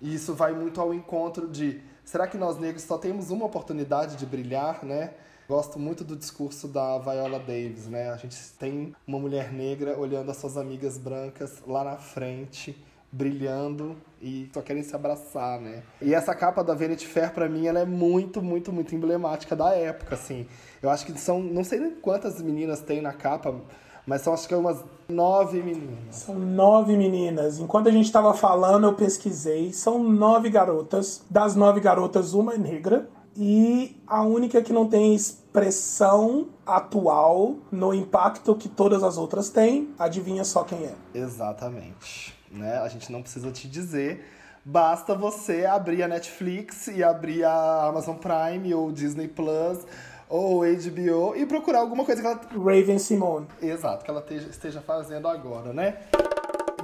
E 0.00 0.16
isso 0.16 0.34
vai 0.34 0.52
muito 0.52 0.80
ao 0.80 0.92
encontro 0.92 1.46
de 1.46 1.80
será 2.04 2.26
que 2.26 2.36
nós 2.36 2.58
negros 2.58 2.82
só 2.82 2.98
temos 2.98 3.30
uma 3.30 3.46
oportunidade 3.46 4.16
de 4.16 4.26
brilhar, 4.26 4.84
né? 4.84 5.12
Gosto 5.50 5.80
muito 5.80 6.04
do 6.04 6.14
discurso 6.14 6.68
da 6.68 6.96
Viola 6.98 7.40
Davis, 7.40 7.88
né? 7.88 8.08
A 8.10 8.16
gente 8.16 8.36
tem 8.56 8.94
uma 9.04 9.18
mulher 9.18 9.52
negra 9.52 9.98
olhando 9.98 10.30
as 10.30 10.36
suas 10.36 10.56
amigas 10.56 10.96
brancas 10.96 11.60
lá 11.66 11.82
na 11.82 11.96
frente, 11.96 12.80
brilhando 13.10 13.96
e 14.22 14.48
só 14.54 14.62
querem 14.62 14.84
se 14.84 14.94
abraçar, 14.94 15.60
né? 15.60 15.82
E 16.00 16.14
essa 16.14 16.36
capa 16.36 16.62
da 16.62 16.72
Vanity 16.72 17.04
Fair 17.04 17.32
para 17.32 17.48
mim 17.48 17.66
ela 17.66 17.80
é 17.80 17.84
muito, 17.84 18.40
muito, 18.40 18.72
muito 18.72 18.94
emblemática 18.94 19.56
da 19.56 19.74
época, 19.74 20.14
assim. 20.14 20.46
Eu 20.80 20.88
acho 20.88 21.04
que 21.04 21.18
são, 21.18 21.40
não 21.40 21.64
sei 21.64 21.80
nem 21.80 21.90
quantas 21.96 22.40
meninas 22.40 22.80
tem 22.80 23.02
na 23.02 23.12
capa, 23.12 23.52
mas 24.06 24.22
são 24.22 24.32
acho 24.32 24.46
que 24.46 24.54
umas 24.54 24.84
nove 25.08 25.60
meninas. 25.64 26.14
São 26.14 26.38
nove 26.38 26.96
meninas. 26.96 27.58
Enquanto 27.58 27.88
a 27.88 27.92
gente 27.92 28.06
estava 28.06 28.32
falando, 28.34 28.86
eu 28.86 28.94
pesquisei. 28.94 29.72
São 29.72 30.00
nove 30.00 30.48
garotas. 30.48 31.24
Das 31.28 31.56
nove 31.56 31.80
garotas, 31.80 32.34
uma 32.34 32.54
é 32.54 32.58
negra. 32.58 33.10
E 33.36 33.96
a 34.06 34.22
única 34.22 34.60
que 34.60 34.72
não 34.72 34.88
tem 34.88 35.14
expressão 35.50 36.48
atual 36.64 37.56
no 37.72 37.92
impacto 37.92 38.54
que 38.54 38.68
todas 38.68 39.02
as 39.02 39.18
outras 39.18 39.50
têm, 39.50 39.92
adivinha 39.98 40.44
só 40.44 40.62
quem 40.62 40.84
é. 40.84 40.94
Exatamente. 41.12 42.38
Né? 42.52 42.78
A 42.78 42.88
gente 42.88 43.10
não 43.10 43.20
precisa 43.20 43.50
te 43.50 43.68
dizer. 43.68 44.24
Basta 44.64 45.14
você 45.14 45.66
abrir 45.66 46.04
a 46.04 46.08
Netflix 46.08 46.86
e 46.86 47.02
abrir 47.02 47.44
a 47.44 47.86
Amazon 47.86 48.16
Prime 48.16 48.72
ou 48.72 48.92
Disney 48.92 49.26
Plus 49.26 49.84
ou 50.28 50.60
HBO 50.60 51.34
e 51.34 51.44
procurar 51.44 51.80
alguma 51.80 52.04
coisa 52.04 52.20
que 52.20 52.26
ela. 52.28 52.40
Raven 52.52 52.98
Simone. 53.00 53.48
Exato, 53.60 54.04
que 54.04 54.10
ela 54.10 54.24
esteja 54.30 54.80
fazendo 54.80 55.26
agora, 55.26 55.72
né? 55.72 55.96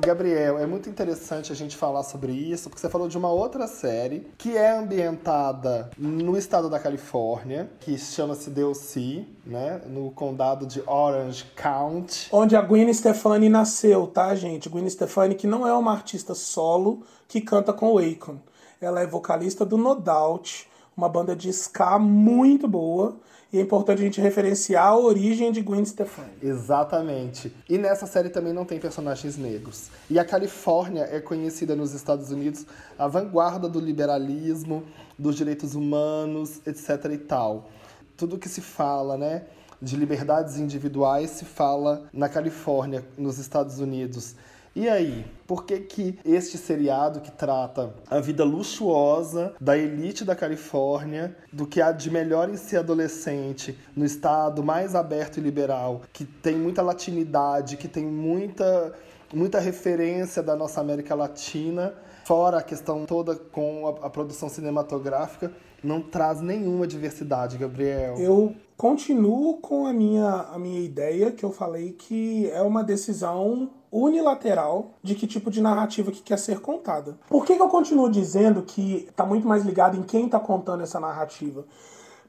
Gabriel, 0.00 0.58
é 0.58 0.66
muito 0.66 0.88
interessante 0.88 1.50
a 1.50 1.54
gente 1.54 1.76
falar 1.76 2.02
sobre 2.02 2.32
isso, 2.32 2.68
porque 2.68 2.80
você 2.80 2.88
falou 2.88 3.08
de 3.08 3.16
uma 3.16 3.30
outra 3.30 3.66
série 3.66 4.26
que 4.38 4.56
é 4.56 4.70
ambientada 4.70 5.90
no 5.96 6.36
estado 6.36 6.68
da 6.68 6.78
Califórnia, 6.78 7.70
que 7.80 7.96
chama-se 7.98 8.50
DLC, 8.50 9.24
né? 9.44 9.80
No 9.86 10.10
condado 10.10 10.66
de 10.66 10.82
Orange 10.86 11.44
County. 11.56 12.28
Onde 12.30 12.54
a 12.56 12.62
Gwen 12.62 12.92
Stefani 12.92 13.48
nasceu, 13.48 14.06
tá, 14.06 14.34
gente? 14.34 14.68
Gwen 14.68 14.88
Stefani, 14.88 15.34
que 15.34 15.46
não 15.46 15.66
é 15.66 15.72
uma 15.72 15.92
artista 15.92 16.34
solo 16.34 17.02
que 17.26 17.40
canta 17.40 17.72
com 17.72 17.92
o 17.92 17.98
Akon. 17.98 18.38
Ela 18.80 19.00
é 19.00 19.06
vocalista 19.06 19.64
do 19.64 19.76
No 19.76 19.94
Doubt, 19.94 20.68
uma 20.96 21.08
banda 21.08 21.34
de 21.34 21.48
ska 21.50 21.98
muito 21.98 22.68
boa. 22.68 23.16
E 23.52 23.58
é 23.58 23.60
importante 23.62 24.00
a 24.00 24.04
gente 24.04 24.20
referenciar 24.20 24.86
a 24.86 24.96
origem 24.96 25.52
de 25.52 25.62
Gwen 25.62 25.84
Stefani. 25.84 26.32
Exatamente. 26.42 27.54
E 27.68 27.78
nessa 27.78 28.04
série 28.04 28.28
também 28.28 28.52
não 28.52 28.64
tem 28.64 28.80
personagens 28.80 29.36
negros. 29.36 29.88
E 30.10 30.18
a 30.18 30.24
Califórnia 30.24 31.08
é 31.10 31.20
conhecida 31.20 31.76
nos 31.76 31.94
Estados 31.94 32.30
Unidos 32.32 32.66
a 32.98 33.06
vanguarda 33.06 33.68
do 33.68 33.78
liberalismo, 33.78 34.82
dos 35.16 35.36
direitos 35.36 35.76
humanos, 35.76 36.60
etc 36.66 37.12
e 37.12 37.18
tal. 37.18 37.70
Tudo 38.16 38.36
que 38.36 38.48
se 38.48 38.60
fala, 38.60 39.16
né, 39.16 39.44
de 39.80 39.96
liberdades 39.96 40.58
individuais 40.58 41.30
se 41.30 41.44
fala 41.44 42.08
na 42.12 42.28
Califórnia, 42.28 43.04
nos 43.16 43.38
Estados 43.38 43.78
Unidos. 43.78 44.34
E 44.76 44.90
aí, 44.90 45.24
por 45.46 45.64
que 45.64 45.80
que 45.80 46.18
este 46.22 46.58
seriado 46.58 47.22
que 47.22 47.30
trata 47.30 47.94
a 48.10 48.20
vida 48.20 48.44
luxuosa 48.44 49.54
da 49.58 49.74
elite 49.74 50.22
da 50.22 50.36
Califórnia, 50.36 51.34
do 51.50 51.66
que 51.66 51.80
há 51.80 51.90
de 51.92 52.10
melhor 52.10 52.50
em 52.50 52.58
ser 52.58 52.76
adolescente, 52.76 53.74
no 53.96 54.04
estado 54.04 54.62
mais 54.62 54.94
aberto 54.94 55.38
e 55.38 55.40
liberal, 55.40 56.02
que 56.12 56.26
tem 56.26 56.56
muita 56.56 56.82
latinidade, 56.82 57.78
que 57.78 57.88
tem 57.88 58.04
muita 58.04 58.92
muita 59.32 59.58
referência 59.58 60.42
da 60.42 60.54
nossa 60.54 60.80
América 60.80 61.14
Latina, 61.14 61.94
fora 62.26 62.58
a 62.58 62.62
questão 62.62 63.06
toda 63.06 63.34
com 63.34 63.88
a, 63.88 64.06
a 64.06 64.10
produção 64.10 64.50
cinematográfica, 64.50 65.52
não 65.82 66.02
traz 66.02 66.42
nenhuma 66.42 66.86
diversidade, 66.86 67.56
Gabriel. 67.56 68.16
Eu 68.18 68.54
continuo 68.76 69.58
com 69.58 69.86
a 69.86 69.92
minha, 69.92 70.28
a 70.52 70.58
minha 70.58 70.80
ideia, 70.80 71.30
que 71.30 71.44
eu 71.44 71.50
falei 71.50 71.92
que 71.92 72.50
é 72.50 72.60
uma 72.60 72.84
decisão 72.84 73.70
unilateral 73.96 74.94
de 75.02 75.14
que 75.14 75.26
tipo 75.26 75.50
de 75.50 75.62
narrativa 75.62 76.12
que 76.12 76.22
quer 76.22 76.38
ser 76.38 76.60
contada. 76.60 77.18
Por 77.28 77.46
que, 77.46 77.56
que 77.56 77.62
eu 77.62 77.68
continuo 77.68 78.10
dizendo 78.10 78.62
que 78.62 79.06
está 79.08 79.24
muito 79.24 79.48
mais 79.48 79.64
ligado 79.64 79.96
em 79.96 80.02
quem 80.02 80.26
está 80.26 80.38
contando 80.38 80.82
essa 80.82 81.00
narrativa? 81.00 81.64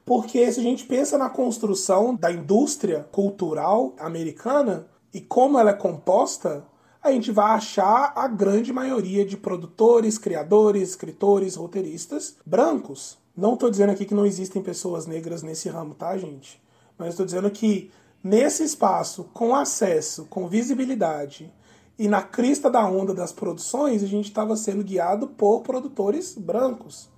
Porque 0.04 0.50
se 0.50 0.60
a 0.60 0.62
gente 0.62 0.86
pensa 0.86 1.18
na 1.18 1.28
construção 1.28 2.14
da 2.14 2.32
indústria 2.32 3.06
cultural 3.12 3.94
americana 3.98 4.86
e 5.12 5.20
como 5.20 5.58
ela 5.58 5.70
é 5.70 5.74
composta, 5.74 6.64
a 7.02 7.12
gente 7.12 7.30
vai 7.30 7.50
achar 7.50 8.12
a 8.16 8.26
grande 8.26 8.72
maioria 8.72 9.24
de 9.24 9.36
produtores, 9.36 10.16
criadores, 10.16 10.90
escritores, 10.90 11.54
roteiristas 11.54 12.36
brancos. 12.46 13.18
Não 13.36 13.54
estou 13.54 13.70
dizendo 13.70 13.90
aqui 13.90 14.06
que 14.06 14.14
não 14.14 14.24
existem 14.24 14.62
pessoas 14.62 15.06
negras 15.06 15.42
nesse 15.42 15.68
ramo, 15.68 15.94
tá, 15.94 16.16
gente? 16.16 16.60
Mas 16.96 17.10
estou 17.10 17.26
dizendo 17.26 17.50
que 17.50 17.90
nesse 18.24 18.64
espaço, 18.64 19.24
com 19.34 19.54
acesso, 19.54 20.24
com 20.30 20.48
visibilidade 20.48 21.52
e 21.98 22.06
na 22.06 22.22
crista 22.22 22.70
da 22.70 22.86
onda 22.88 23.12
das 23.12 23.32
produções, 23.32 24.04
a 24.04 24.06
gente 24.06 24.26
estava 24.26 24.56
sendo 24.56 24.84
guiado 24.84 25.26
por 25.26 25.62
produtores 25.62 26.34
brancos. 26.36 27.08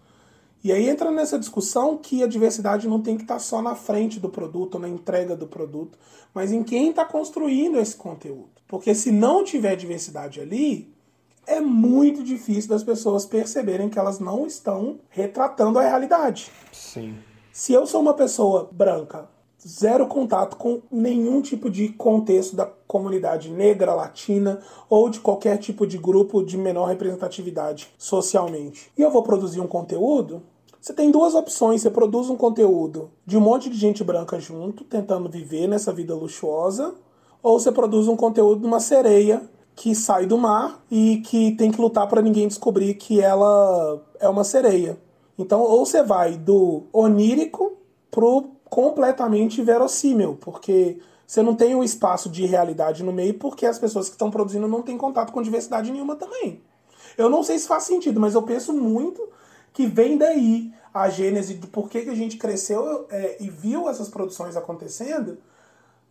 E 0.64 0.72
aí 0.72 0.88
entra 0.88 1.10
nessa 1.10 1.38
discussão 1.38 1.98
que 1.98 2.22
a 2.22 2.26
diversidade 2.26 2.88
não 2.88 3.00
tem 3.00 3.16
que 3.16 3.22
estar 3.22 3.38
só 3.38 3.60
na 3.60 3.74
frente 3.74 4.18
do 4.18 4.28
produto, 4.28 4.78
na 4.78 4.88
entrega 4.88 5.36
do 5.36 5.46
produto, 5.46 5.98
mas 6.34 6.52
em 6.52 6.62
quem 6.62 6.90
está 6.90 7.04
construindo 7.04 7.78
esse 7.78 7.96
conteúdo. 7.96 8.50
Porque 8.68 8.94
se 8.94 9.10
não 9.10 9.42
tiver 9.44 9.76
diversidade 9.76 10.40
ali, 10.40 10.92
é 11.46 11.60
muito 11.60 12.22
difícil 12.22 12.70
das 12.70 12.84
pessoas 12.84 13.26
perceberem 13.26 13.88
que 13.88 13.98
elas 13.98 14.18
não 14.18 14.46
estão 14.46 15.00
retratando 15.08 15.78
a 15.78 15.82
realidade. 15.82 16.50
Sim. 16.72 17.16
Se 17.52 17.72
eu 17.72 17.86
sou 17.86 18.00
uma 18.00 18.14
pessoa 18.14 18.68
branca, 18.70 19.28
zero 19.66 20.06
contato 20.06 20.56
com 20.56 20.80
nenhum 20.90 21.40
tipo 21.42 21.70
de 21.70 21.88
contexto 21.90 22.56
da 22.56 22.66
comunidade 22.66 23.50
negra, 23.50 23.94
latina 23.94 24.60
ou 24.88 25.08
de 25.08 25.20
qualquer 25.20 25.58
tipo 25.58 25.86
de 25.86 25.98
grupo 25.98 26.42
de 26.42 26.56
menor 26.56 26.86
representatividade 26.86 27.88
socialmente, 27.98 28.90
e 28.96 29.02
eu 29.02 29.10
vou 29.10 29.22
produzir 29.22 29.60
um 29.60 29.66
conteúdo, 29.66 30.42
você 30.80 30.94
tem 30.94 31.10
duas 31.10 31.34
opções. 31.34 31.82
Você 31.82 31.90
produz 31.90 32.30
um 32.30 32.36
conteúdo 32.36 33.10
de 33.26 33.36
um 33.36 33.40
monte 33.40 33.68
de 33.68 33.76
gente 33.76 34.02
branca 34.02 34.40
junto, 34.40 34.82
tentando 34.82 35.28
viver 35.28 35.66
nessa 35.66 35.92
vida 35.92 36.14
luxuosa, 36.14 36.94
ou 37.42 37.60
você 37.60 37.70
produz 37.70 38.08
um 38.08 38.16
conteúdo 38.16 38.62
de 38.62 38.66
uma 38.66 38.80
sereia 38.80 39.42
que 39.76 39.94
sai 39.94 40.26
do 40.26 40.38
mar 40.38 40.82
e 40.90 41.18
que 41.18 41.52
tem 41.52 41.70
que 41.70 41.80
lutar 41.80 42.08
para 42.08 42.22
ninguém 42.22 42.48
descobrir 42.48 42.94
que 42.94 43.20
ela 43.20 44.00
é 44.18 44.28
uma 44.28 44.44
sereia. 44.44 44.98
Então, 45.38 45.60
ou 45.60 45.84
você 45.84 46.02
vai 46.02 46.36
do 46.36 46.84
onírico 46.92 47.72
pro 48.10 48.50
completamente 48.70 49.60
verossímil, 49.60 50.38
porque 50.40 50.98
você 51.26 51.42
não 51.42 51.54
tem 51.54 51.74
um 51.74 51.84
espaço 51.84 52.30
de 52.30 52.46
realidade 52.46 53.02
no 53.02 53.12
meio, 53.12 53.34
porque 53.34 53.66
as 53.66 53.78
pessoas 53.78 54.08
que 54.08 54.14
estão 54.14 54.30
produzindo 54.30 54.66
não 54.66 54.80
têm 54.80 54.96
contato 54.96 55.32
com 55.32 55.42
diversidade 55.42 55.92
nenhuma 55.92 56.16
também. 56.16 56.62
Eu 57.18 57.28
não 57.28 57.42
sei 57.42 57.58
se 57.58 57.68
faz 57.68 57.82
sentido, 57.82 58.18
mas 58.18 58.34
eu 58.34 58.42
penso 58.42 58.72
muito 58.72 59.28
que 59.72 59.86
vem 59.86 60.16
daí 60.16 60.72
a 60.92 61.08
gênese 61.08 61.54
do 61.54 61.66
porquê 61.68 62.02
que 62.02 62.10
a 62.10 62.14
gente 62.14 62.36
cresceu 62.36 63.06
é, 63.10 63.36
e 63.40 63.50
viu 63.50 63.88
essas 63.88 64.08
produções 64.08 64.56
acontecendo 64.56 65.38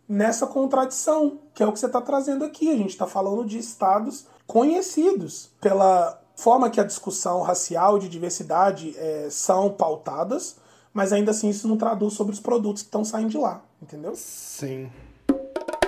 nessa 0.08 0.46
contradição, 0.46 1.38
que 1.54 1.62
é 1.62 1.66
o 1.66 1.72
que 1.72 1.78
você 1.78 1.86
está 1.86 2.00
trazendo 2.00 2.44
aqui. 2.44 2.70
A 2.70 2.76
gente 2.76 2.90
está 2.90 3.06
falando 3.06 3.44
de 3.44 3.58
estados 3.58 4.26
conhecidos 4.46 5.50
pela 5.60 6.20
forma 6.34 6.70
que 6.70 6.80
a 6.80 6.84
discussão 6.84 7.42
racial 7.42 7.96
e 7.96 8.00
de 8.00 8.08
diversidade 8.08 8.94
é, 8.96 9.28
são 9.30 9.70
pautadas, 9.70 10.56
mas 10.92 11.12
ainda 11.12 11.30
assim 11.30 11.48
isso 11.48 11.68
não 11.68 11.76
traduz 11.76 12.14
sobre 12.14 12.32
os 12.32 12.40
produtos 12.40 12.82
que 12.82 12.88
estão 12.88 13.04
saindo 13.04 13.30
de 13.30 13.38
lá, 13.38 13.62
entendeu? 13.80 14.14
Sim. 14.14 14.90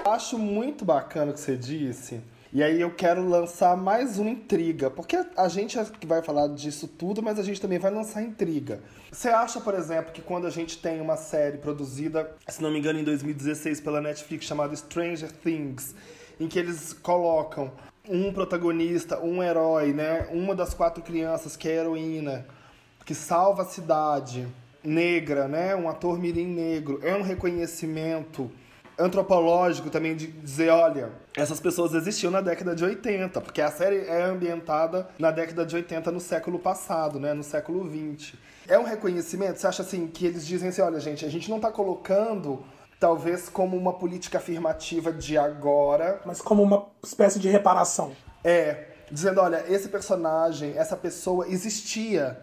Acho 0.05 0.39
muito 0.39 0.85
bacana 0.85 1.31
o 1.31 1.35
que 1.35 1.41
você 1.41 1.57
disse. 1.57 2.21
E 2.55 2.63
aí 2.63 2.79
eu 2.79 2.95
quero 2.95 3.27
lançar 3.27 3.75
mais 3.79 4.19
uma 4.19 4.29
intriga, 4.29 4.91
porque 4.91 5.17
a 5.39 5.49
gente 5.49 5.79
é 5.79 5.87
vai 6.05 6.21
falar 6.21 6.49
disso 6.49 6.87
tudo, 6.87 7.23
mas 7.23 7.39
a 7.39 7.43
gente 7.43 7.59
também 7.59 7.79
vai 7.79 7.91
lançar 7.91 8.21
intriga. 8.21 8.83
Você 9.11 9.31
acha, 9.31 9.59
por 9.59 9.73
exemplo, 9.73 10.13
que 10.13 10.21
quando 10.21 10.47
a 10.47 10.51
gente 10.51 10.77
tem 10.77 11.01
uma 11.01 11.17
série 11.17 11.57
produzida, 11.57 12.31
se 12.47 12.63
não 12.63 12.71
me 12.71 12.79
engano, 12.79 12.99
em 12.99 13.05
2016 13.05 13.81
pela 13.81 14.03
Netflix 14.03 14.45
chamada 14.45 14.77
Stranger 14.77 15.33
Things, 15.33 15.95
em 16.39 16.47
que 16.47 16.59
eles 16.59 16.93
colocam 16.93 17.73
um 18.07 18.31
protagonista, 18.33 19.19
um 19.21 19.43
herói, 19.43 19.95
né, 19.95 20.29
uma 20.31 20.55
das 20.55 20.75
quatro 20.75 21.03
crianças 21.03 21.57
que 21.57 21.69
é 21.71 21.77
heroína, 21.77 22.45
que 23.07 23.15
salva 23.15 23.63
a 23.63 23.65
cidade, 23.65 24.47
negra, 24.85 25.49
né, 25.49 25.75
um 25.75 25.89
ator 25.89 26.19
mirim 26.19 26.47
negro, 26.47 27.01
é 27.03 27.15
um 27.15 27.23
reconhecimento 27.23 28.51
antropológico 28.99 29.91
também 29.91 30.15
de 30.15 30.27
dizer, 30.27 30.71
olha, 30.71 31.11
essas 31.37 31.59
pessoas 31.59 31.95
existiam 31.95 32.31
na 32.31 32.41
década 32.41 32.75
de 32.75 32.85
80, 32.85 33.41
porque 33.41 33.61
a 33.61 33.71
série 33.71 34.07
é 34.07 34.23
ambientada 34.23 35.09
na 35.19 35.31
década 35.31 35.65
de 35.65 35.75
80 35.75 36.11
no 36.11 36.21
século 36.21 36.59
passado, 36.59 37.19
né, 37.19 37.33
no 37.33 37.43
século 37.43 37.85
20. 37.85 38.39
É 38.69 38.79
um 38.79 38.85
reconhecimento, 38.85 39.59
você 39.59 39.67
acha 39.67 39.83
assim 39.83 40.07
que 40.07 40.27
eles 40.27 40.47
dizem 40.47 40.69
assim, 40.69 40.83
olha, 40.83 41.01
gente, 41.01 41.25
a 41.25 41.31
gente 41.31 41.49
não 41.49 41.57
está 41.57 41.71
colocando 41.71 42.63
talvez 43.01 43.49
como 43.49 43.77
uma 43.77 43.95
política 43.95 44.39
afirmativa 44.39 45.13
de 45.13 45.37
agora, 45.37 46.21
mas 46.25 46.41
como 46.41 46.63
uma 46.63 46.87
espécie 47.03 47.41
de 47.41 47.49
reparação. 47.49 48.13
É, 48.45 48.87
dizendo, 49.11 49.41
olha, 49.41 49.65
esse 49.69 49.89
personagem, 49.89 50.75
essa 50.77 50.97
pessoa 50.97 51.49
existia 51.49 52.41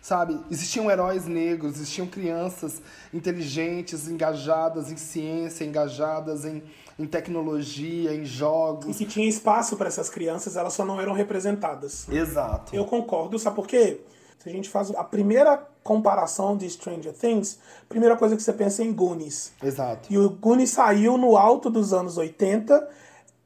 sabe? 0.00 0.40
Existiam 0.50 0.90
heróis 0.90 1.26
negros, 1.26 1.76
existiam 1.76 2.06
crianças 2.06 2.80
inteligentes, 3.12 4.08
engajadas 4.08 4.90
em 4.90 4.96
ciência, 4.96 5.64
engajadas 5.64 6.44
em, 6.44 6.62
em 6.98 7.06
tecnologia, 7.06 8.14
em 8.14 8.24
jogos. 8.24 9.00
E 9.00 9.04
que 9.04 9.10
tinha 9.10 9.28
espaço 9.28 9.76
para 9.76 9.88
essas 9.88 10.08
crianças, 10.08 10.56
elas 10.56 10.72
só 10.72 10.84
não 10.84 11.00
eram 11.00 11.12
representadas. 11.12 12.08
Exato. 12.08 12.74
Eu 12.74 12.84
concordo, 12.84 13.38
sabe 13.38 13.56
por 13.56 13.66
quê? 13.66 14.00
Se 14.38 14.48
a 14.48 14.52
gente 14.52 14.70
faz 14.70 14.90
a 14.92 15.04
primeira 15.04 15.58
comparação 15.82 16.56
de 16.56 16.68
Stranger 16.68 17.12
Things, 17.12 17.58
primeira 17.88 18.16
coisa 18.16 18.34
que 18.34 18.42
você 18.42 18.54
pensa 18.54 18.82
é 18.82 18.86
em 18.86 18.92
Goonies. 18.92 19.52
Exato. 19.62 20.10
E 20.10 20.16
o 20.16 20.30
Goonies 20.30 20.70
saiu 20.70 21.18
no 21.18 21.36
alto 21.36 21.68
dos 21.68 21.92
anos 21.92 22.16
80. 22.16 22.88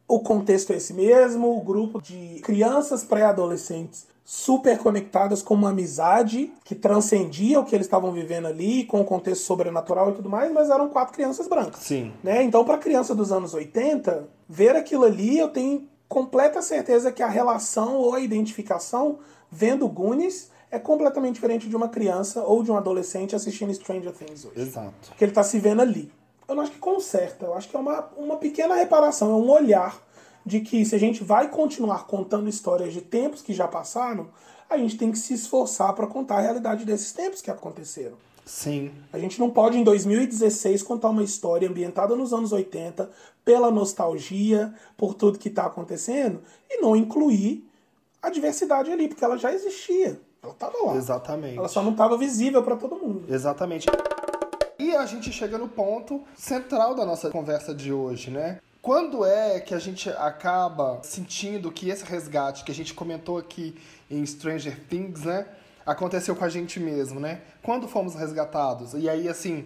O 0.07 0.21
contexto 0.21 0.73
é 0.73 0.77
esse 0.77 0.93
mesmo, 0.93 1.57
o 1.57 1.63
grupo 1.63 2.01
de 2.01 2.41
crianças 2.45 3.03
pré-adolescentes 3.03 4.07
super 4.25 4.79
conectadas 4.79 5.43
com 5.43 5.53
uma 5.53 5.69
amizade 5.69 6.51
que 6.65 6.75
transcendia 6.75 7.61
o 7.61 7.65
que 7.65 7.75
eles 7.75 7.87
estavam 7.87 8.11
vivendo 8.11 8.47
ali, 8.47 8.85
com 8.85 9.01
o 9.01 9.05
contexto 9.05 9.43
sobrenatural 9.43 10.11
e 10.11 10.15
tudo 10.15 10.31
mais, 10.31 10.51
mas 10.51 10.71
eram 10.71 10.89
quatro 10.89 11.13
crianças 11.13 11.47
brancas. 11.47 11.81
Sim. 11.83 12.13
Né? 12.23 12.43
Então, 12.43 12.65
para 12.65 12.79
criança 12.79 13.15
dos 13.15 13.31
anos 13.31 13.53
80, 13.53 14.27
ver 14.49 14.75
aquilo 14.75 15.05
ali, 15.05 15.39
eu 15.39 15.49
tenho 15.49 15.87
completa 16.09 16.63
certeza 16.63 17.13
que 17.13 17.23
a 17.23 17.29
relação 17.29 17.97
ou 17.97 18.15
a 18.15 18.21
identificação 18.21 19.19
vendo 19.51 19.87
Goonies 19.89 20.51
é 20.71 20.79
completamente 20.79 21.35
diferente 21.35 21.69
de 21.69 21.77
uma 21.77 21.89
criança 21.89 22.43
ou 22.43 22.63
de 22.63 22.73
um 22.73 22.77
adolescente 22.77 23.37
assistindo 23.37 23.73
Stranger 23.75 24.13
Things 24.13 24.45
hoje. 24.45 24.61
Exato. 24.61 24.93
Porque 25.09 25.25
ele 25.25 25.33
está 25.33 25.43
se 25.43 25.59
vendo 25.59 25.83
ali. 25.83 26.11
Eu 26.49 26.55
não 26.55 26.63
acho 26.63 26.73
que 26.73 26.79
conserta, 26.79 27.47
eu 27.47 27.55
acho 27.55 27.69
que 27.69 27.77
é 27.77 27.79
uma, 27.79 28.09
uma 28.17 28.37
pequena 28.37 28.75
reparação, 28.75 29.31
é 29.31 29.35
um 29.35 29.51
olhar 29.51 30.03
de 30.45 30.61
que 30.61 30.85
se 30.85 30.95
a 30.95 30.99
gente 30.99 31.25
vai 31.25 31.49
continuar 31.49 32.07
contando 32.07 32.49
histórias 32.49 32.93
de 32.93 33.01
tempos 33.01 33.43
que 33.43 33.53
já 33.53 33.67
passaram, 33.67 34.29
a 34.69 34.77
gente 34.77 34.97
tem 34.97 35.11
que 35.11 35.19
se 35.19 35.35
esforçar 35.35 35.93
para 35.95 36.07
contar 36.07 36.37
a 36.37 36.41
realidade 36.41 36.85
desses 36.85 37.13
tempos 37.13 37.41
que 37.41 37.51
aconteceram. 37.51 38.17
Sim. 38.45 38.93
A 39.13 39.19
gente 39.19 39.41
não 39.41 39.51
pode, 39.51 39.79
em 39.79 39.85
2016, 39.85 40.83
contar 40.83 41.09
uma 41.09 41.23
história 41.23 41.69
ambientada 41.69 42.15
nos 42.15 42.33
anos 42.33 42.53
80, 42.53 43.11
pela 43.45 43.71
nostalgia, 43.71 44.75
por 44.97 45.15
tudo 45.15 45.39
que 45.39 45.49
está 45.49 45.67
acontecendo, 45.67 46.43
e 46.69 46.81
não 46.81 46.95
incluir 46.95 47.67
a 48.21 48.29
diversidade 48.29 48.91
ali, 48.91 49.09
porque 49.09 49.25
ela 49.25 49.39
já 49.39 49.53
existia. 49.53 50.21
Ela 50.43 50.53
estava 50.53 50.77
lá. 50.85 50.97
Exatamente. 50.97 51.59
Ela 51.59 51.69
só 51.69 51.83
não 51.83 51.93
estava 51.93 52.19
visível 52.19 52.63
para 52.63 52.77
todo 52.77 52.97
mundo. 52.97 53.25
Exatamente. 53.33 53.87
E 54.79 54.95
a 54.95 55.07
gente 55.07 55.33
chega 55.33 55.57
no 55.57 55.69
ponto 55.69 56.23
central 56.37 56.95
da 56.95 57.07
nossa 57.07 57.31
conversa 57.31 57.75
de 57.75 57.93
hoje, 57.93 58.31
né? 58.31 58.61
Quando 58.85 59.25
é 59.25 59.61
que 59.61 59.75
a 59.75 59.79
gente 59.79 60.11
acaba 60.11 61.01
sentindo 61.03 61.73
que 61.73 61.89
esse 61.89 62.05
resgate 62.05 62.65
que 62.65 62.71
a 62.71 62.75
gente 62.75 62.93
comentou 62.93 63.39
aqui 63.39 63.75
em 64.11 64.27
Stranger 64.27 64.79
Things, 64.79 65.25
né? 65.25 65.47
Aconteceu 65.87 66.37
com 66.37 66.45
a 66.45 66.51
gente 66.51 66.79
mesmo, 66.79 67.19
né? 67.19 67.41
Quando 67.63 67.89
fomos 67.89 68.15
resgatados. 68.15 68.93
E 68.93 69.09
aí, 69.09 69.27
assim, 69.27 69.65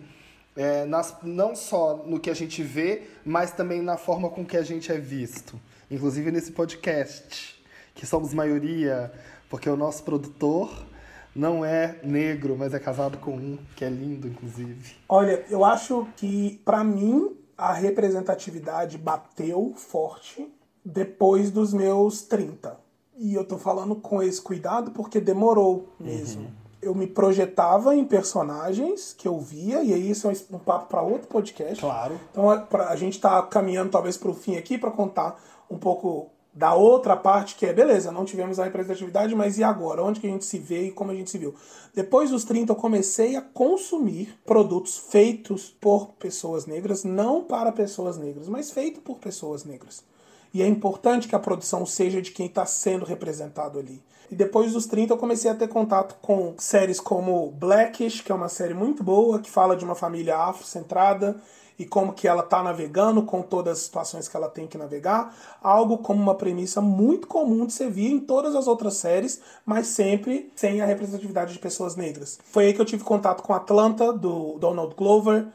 é, 0.55 0.85
nas, 0.85 1.17
não 1.25 1.57
só 1.57 1.97
no 2.07 2.21
que 2.21 2.31
a 2.31 2.35
gente 2.35 2.63
vê, 2.63 3.09
mas 3.25 3.51
também 3.51 3.83
na 3.83 3.97
forma 3.97 4.31
com 4.31 4.47
que 4.47 4.57
a 4.57 4.63
gente 4.63 4.93
é 4.93 4.99
visto. 4.99 5.61
Inclusive 5.91 6.31
nesse 6.31 6.53
podcast, 6.53 7.61
que 7.97 8.07
somos 8.07 8.33
maioria, 8.33 9.13
porque 9.51 9.69
o 9.69 9.77
nosso 9.77 10.05
produtor 10.05 10.71
não 11.35 11.65
é 11.65 11.99
negro, 12.05 12.57
mas 12.57 12.73
é 12.73 12.79
casado 12.79 13.19
com 13.19 13.33
um, 13.33 13.59
que 13.75 13.85
é 13.85 13.89
lindo, 13.89 14.29
inclusive. 14.29 14.95
Olha, 15.09 15.45
eu 15.51 15.65
acho 15.65 16.07
que, 16.17 16.61
para 16.65 16.85
mim, 16.85 17.37
a 17.59 17.73
representatividade 17.73 18.97
bateu 18.97 19.75
forte 19.77 20.49
depois 20.85 21.51
dos 21.51 21.75
meus 21.75 22.23
30. 22.23 22.79
E 23.17 23.35
eu 23.35 23.45
tô 23.45 23.59
falando 23.59 23.97
com 23.97 24.23
esse 24.23 24.41
cuidado 24.41 24.93
porque 24.93 25.21
demorou 25.21 25.89
mesmo. 25.99 26.43
Uhum. 26.43 26.51
Eu 26.81 26.95
me 26.95 27.09
projetava 27.09 27.97
em 27.97 28.05
personagens 28.05 29.13
que 29.13 29.27
eu 29.27 29.41
via, 29.41 29.83
e 29.83 29.93
aí 29.93 30.09
isso 30.09 30.31
é 30.31 30.33
um 30.53 30.59
papo 30.61 30.87
para 30.87 31.03
outro 31.03 31.27
podcast. 31.27 31.81
Claro. 31.81 32.19
Então 32.31 32.49
a, 32.49 32.65
a 32.89 32.95
gente 32.95 33.21
tá 33.21 33.43
caminhando 33.43 33.91
talvez 33.91 34.17
para 34.17 34.31
o 34.31 34.35
fim 34.35 34.57
aqui 34.57 34.79
para 34.79 34.93
contar 34.93 35.43
um 35.69 35.77
pouco 35.77 36.31
da 36.59 36.75
outra 36.75 37.17
parte 37.17 37.55
que 37.55 37.65
é, 37.65 37.73
beleza, 37.73 38.11
não 38.11 38.25
tivemos 38.25 38.59
a 38.59 38.65
representatividade, 38.65 39.33
mas 39.33 39.59
e 39.59 39.63
agora? 39.63 40.03
Onde 40.03 40.19
que 40.19 40.27
a 40.27 40.31
gente 40.31 40.45
se 40.45 40.59
vê 40.59 40.89
e 40.89 40.91
como 40.91 41.13
a 41.13 41.15
gente 41.15 41.31
se 41.31 41.39
viu? 41.39 41.55
Depois 41.95 42.31
dos 42.31 42.43
30 42.43 42.73
eu 42.73 42.77
comecei 42.77 43.37
a 43.37 43.41
consumir 43.41 44.37
produtos 44.45 44.99
feitos 44.99 45.73
por 45.81 46.09
pessoas 46.15 46.67
negras, 46.67 47.05
não 47.05 47.45
para 47.45 47.71
pessoas 47.71 48.19
negras, 48.19 48.49
mas 48.49 48.73
feito 48.73 49.01
por 49.01 49.19
pessoas 49.19 49.65
negras. 49.65 50.03
E 50.53 50.61
é 50.61 50.67
importante 50.67 51.29
que 51.29 51.37
a 51.37 51.39
produção 51.39 51.87
seja 51.87 52.21
de 52.21 52.33
quem 52.33 52.47
está 52.47 52.67
sendo 52.67 53.05
representado 53.05 53.79
ali. 53.79 54.03
E 54.29 54.35
depois 54.35 54.73
dos 54.73 54.85
30 54.87 55.13
eu 55.13 55.17
comecei 55.17 55.49
a 55.49 55.55
ter 55.55 55.69
contato 55.69 56.17
com 56.21 56.55
séries 56.59 56.99
como 56.99 57.53
Blackish, 57.53 58.21
que 58.21 58.33
é 58.33 58.35
uma 58.35 58.49
série 58.49 58.75
muito 58.75 59.05
boa, 59.05 59.39
que 59.39 59.49
fala 59.49 59.77
de 59.77 59.85
uma 59.85 59.95
família 59.95 60.37
afrocentrada 60.37 61.41
e 61.79 61.87
como 61.87 62.13
que 62.13 62.27
ela 62.27 62.43
está 62.43 62.63
navegando 62.63 63.23
com 63.23 63.41
todas 63.41 63.79
as 63.79 63.85
situações 63.85 64.27
que 64.27 64.37
ela 64.37 64.49
tem 64.49 64.67
que 64.67 64.77
navegar, 64.77 65.35
algo 65.63 65.99
como 65.99 66.21
uma 66.21 66.35
premissa 66.35 66.81
muito 66.81 67.27
comum 67.27 67.65
de 67.67 67.73
ser 67.73 67.91
via 67.91 68.11
em 68.11 68.19
todas 68.19 68.57
as 68.57 68.67
outras 68.67 68.95
séries, 68.95 69.41
mas 69.65 69.87
sempre 69.87 70.53
sem 70.57 70.81
a 70.81 70.87
representatividade 70.87 71.53
de 71.53 71.59
pessoas 71.59 71.95
negras. 71.95 72.39
Foi 72.45 72.67
aí 72.67 72.75
que 72.75 72.81
eu 72.81 72.85
tive 72.85 73.05
contato 73.05 73.43
com 73.43 73.55
Atlanta, 73.55 74.13
do 74.13 74.59
Donald 74.59 74.95
Glover, 74.97 75.47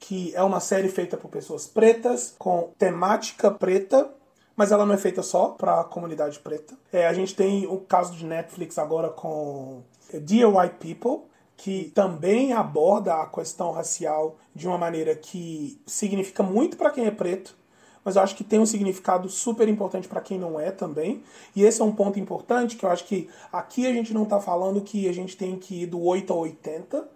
que 0.00 0.34
é 0.34 0.42
uma 0.42 0.60
série 0.60 0.88
feita 0.88 1.16
por 1.16 1.28
pessoas 1.28 1.66
pretas, 1.66 2.34
com 2.38 2.70
temática 2.78 3.50
preta, 3.50 4.08
mas 4.56 4.72
ela 4.72 4.84
não 4.84 4.94
é 4.94 4.98
feita 4.98 5.22
só 5.22 5.50
para 5.50 5.80
a 5.80 5.84
comunidade 5.84 6.38
preta. 6.40 6.74
É, 6.92 7.06
a 7.06 7.12
gente 7.12 7.34
tem 7.34 7.66
o 7.66 7.78
caso 7.78 8.16
de 8.16 8.26
Netflix 8.26 8.78
agora 8.78 9.08
com 9.08 9.82
Dear 10.12 10.54
White 10.54 10.76
People, 10.80 11.27
que 11.58 11.90
também 11.92 12.52
aborda 12.52 13.16
a 13.20 13.26
questão 13.26 13.72
racial 13.72 14.36
de 14.54 14.68
uma 14.68 14.78
maneira 14.78 15.16
que 15.16 15.78
significa 15.84 16.40
muito 16.40 16.76
para 16.76 16.92
quem 16.92 17.04
é 17.04 17.10
preto, 17.10 17.56
mas 18.04 18.14
eu 18.14 18.22
acho 18.22 18.36
que 18.36 18.44
tem 18.44 18.60
um 18.60 18.64
significado 18.64 19.28
super 19.28 19.68
importante 19.68 20.06
para 20.06 20.20
quem 20.20 20.38
não 20.38 20.58
é 20.58 20.70
também. 20.70 21.22
E 21.56 21.64
esse 21.64 21.82
é 21.82 21.84
um 21.84 21.92
ponto 21.92 22.18
importante 22.18 22.76
que 22.76 22.84
eu 22.84 22.90
acho 22.90 23.04
que 23.04 23.28
aqui 23.52 23.88
a 23.88 23.92
gente 23.92 24.14
não 24.14 24.22
está 24.22 24.40
falando 24.40 24.80
que 24.80 25.08
a 25.08 25.12
gente 25.12 25.36
tem 25.36 25.58
que 25.58 25.82
ir 25.82 25.86
do 25.86 26.00
8 26.00 26.32
ao 26.32 26.38
80. 26.38 27.08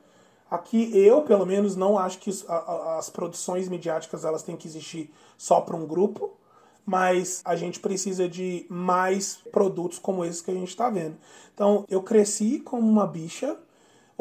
Aqui 0.51 0.91
eu, 0.93 1.23
pelo 1.23 1.47
menos, 1.47 1.77
não 1.77 1.97
acho 1.97 2.19
que 2.19 2.31
as 2.99 3.09
produções 3.09 3.69
midiáticas 3.69 4.25
elas 4.25 4.43
têm 4.43 4.57
que 4.57 4.67
existir 4.67 5.11
só 5.39 5.61
para 5.61 5.77
um 5.77 5.87
grupo, 5.87 6.33
mas 6.85 7.41
a 7.45 7.55
gente 7.55 7.79
precisa 7.79 8.29
de 8.29 8.67
mais 8.69 9.39
produtos 9.53 10.01
como 10.01 10.25
esses 10.25 10.43
que 10.43 10.51
a 10.51 10.55
gente 10.55 10.69
está 10.69 10.91
vendo. 10.91 11.17
Então, 11.55 11.87
eu 11.89 12.03
cresci 12.03 12.59
como 12.59 12.87
uma 12.87 13.07
bicha 13.07 13.57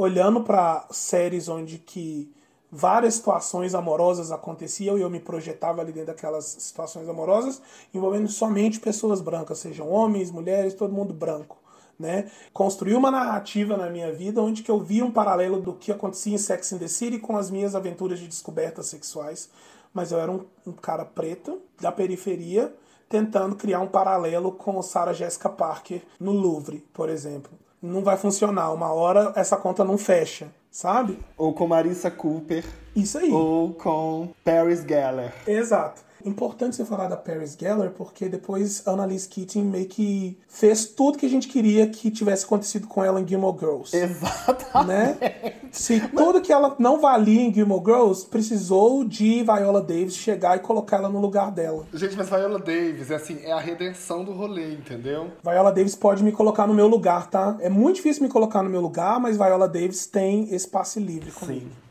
olhando 0.01 0.41
para 0.41 0.87
séries 0.89 1.47
onde 1.47 1.77
que 1.77 2.33
várias 2.71 3.15
situações 3.15 3.75
amorosas 3.75 4.31
aconteciam 4.31 4.97
e 4.97 5.01
eu 5.01 5.09
me 5.09 5.19
projetava 5.19 5.81
ali 5.81 5.91
dentro 5.91 6.07
daquelas 6.07 6.45
situações 6.45 7.07
amorosas, 7.07 7.61
envolvendo 7.93 8.27
somente 8.27 8.79
pessoas 8.79 9.21
brancas, 9.21 9.59
sejam 9.59 9.87
homens, 9.89 10.31
mulheres, 10.31 10.73
todo 10.73 10.93
mundo 10.93 11.13
branco. 11.13 11.57
Né? 11.99 12.31
Construí 12.51 12.95
uma 12.95 13.11
narrativa 13.11 13.77
na 13.77 13.87
minha 13.87 14.11
vida 14.11 14.41
onde 14.41 14.63
que 14.63 14.71
eu 14.71 14.79
via 14.79 15.05
um 15.05 15.11
paralelo 15.11 15.61
do 15.61 15.73
que 15.73 15.91
acontecia 15.91 16.33
em 16.33 16.37
Sex 16.37 16.73
and 16.73 16.79
the 16.79 16.87
City 16.87 17.19
com 17.19 17.37
as 17.37 17.51
minhas 17.51 17.75
aventuras 17.75 18.17
de 18.17 18.27
descobertas 18.27 18.87
sexuais, 18.87 19.51
mas 19.93 20.11
eu 20.11 20.19
era 20.19 20.31
um, 20.31 20.43
um 20.65 20.71
cara 20.71 21.05
preto 21.05 21.61
da 21.79 21.91
periferia 21.91 22.73
tentando 23.07 23.55
criar 23.55 23.81
um 23.81 23.87
paralelo 23.87 24.53
com 24.53 24.81
Sarah 24.81 25.13
Jessica 25.13 25.49
Parker 25.49 26.01
no 26.19 26.31
Louvre, 26.31 26.83
por 26.91 27.07
exemplo 27.07 27.51
não 27.82 28.04
vai 28.04 28.17
funcionar. 28.17 28.72
Uma 28.72 28.91
hora 28.94 29.34
essa 29.36 29.58
conta 29.58 29.84
não 29.84 29.98
fecha, 29.98 30.48
sabe? 30.70 31.17
Ou 31.38 31.54
com 31.54 31.67
Marissa 31.67 32.12
Cooper. 32.12 32.63
Isso 32.96 33.17
aí. 33.17 33.32
Ou 33.32 33.74
com 33.74 34.30
Paris 34.44 34.82
Geller. 34.88 35.34
Exato. 35.48 36.02
Importante 36.25 36.75
você 36.75 36.86
falar 36.86 37.07
da 37.07 37.17
Paris 37.17 37.57
Geller, 37.60 37.91
porque 37.91 38.29
depois 38.29 38.81
a 38.86 38.91
Annalise 38.91 39.27
Keating 39.27 39.63
meio 39.63 39.88
que 39.88 40.38
fez 40.47 40.86
tudo 40.86 41.17
que 41.17 41.25
a 41.25 41.29
gente 41.29 41.47
queria 41.47 41.88
que 41.88 42.12
tivesse 42.12 42.45
acontecido 42.45 42.88
com 42.88 43.03
ela 43.03 43.19
em 43.19 43.27
Gilmore 43.27 43.57
Girls. 43.57 43.95
Exatamente. 43.95 44.88
Né? 44.88 45.53
Se 45.71 45.99
tudo 46.10 46.41
que 46.41 46.51
ela 46.51 46.75
não 46.79 46.99
valia 46.99 47.41
em 47.41 47.53
Gilmore 47.53 47.84
Girls, 47.84 48.25
precisou 48.25 49.03
de 49.03 49.43
Viola 49.43 49.81
Davis 49.81 50.15
chegar 50.15 50.57
e 50.57 50.60
colocar 50.60 50.97
ela 50.97 51.10
no 51.10 51.19
lugar 51.19 51.51
dela. 51.51 51.86
Gente, 51.93 52.15
mas 52.15 52.29
Viola 52.29 52.60
Davis 52.60 53.10
é 53.10 53.15
assim, 53.15 53.39
é 53.43 53.51
a 53.51 53.60
redenção 53.60 54.23
do 54.23 54.31
rolê, 54.31 54.73
entendeu? 54.73 55.31
Viola 55.43 55.71
Davis 55.71 55.95
pode 55.95 56.23
me 56.23 56.31
colocar 56.31 56.67
no 56.67 56.73
meu 56.73 56.88
lugar, 56.88 57.29
tá? 57.29 57.57
É 57.60 57.69
muito 57.69 57.97
difícil 57.97 58.23
me 58.23 58.29
colocar 58.29 58.62
no 58.63 58.69
meu 58.69 58.81
lugar, 58.81 59.19
mas 59.19 59.38
Viola 59.38 59.67
Davis 59.67 60.05
tem 60.05 60.53
esse 60.53 60.67
passe 60.67 60.99
livre 60.99 61.31
comigo. 61.31 61.67
Sim. 61.67 61.90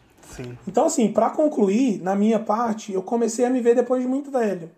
Então, 0.66 0.87
assim, 0.87 1.12
para 1.12 1.31
concluir, 1.31 2.00
na 2.03 2.14
minha 2.14 2.38
parte, 2.38 2.92
eu 2.92 3.03
comecei 3.03 3.44
a 3.44 3.50
me 3.50 3.61
ver 3.61 3.74
depois 3.74 4.03
de 4.03 4.09
muito 4.09 4.31
velho. 4.31 4.70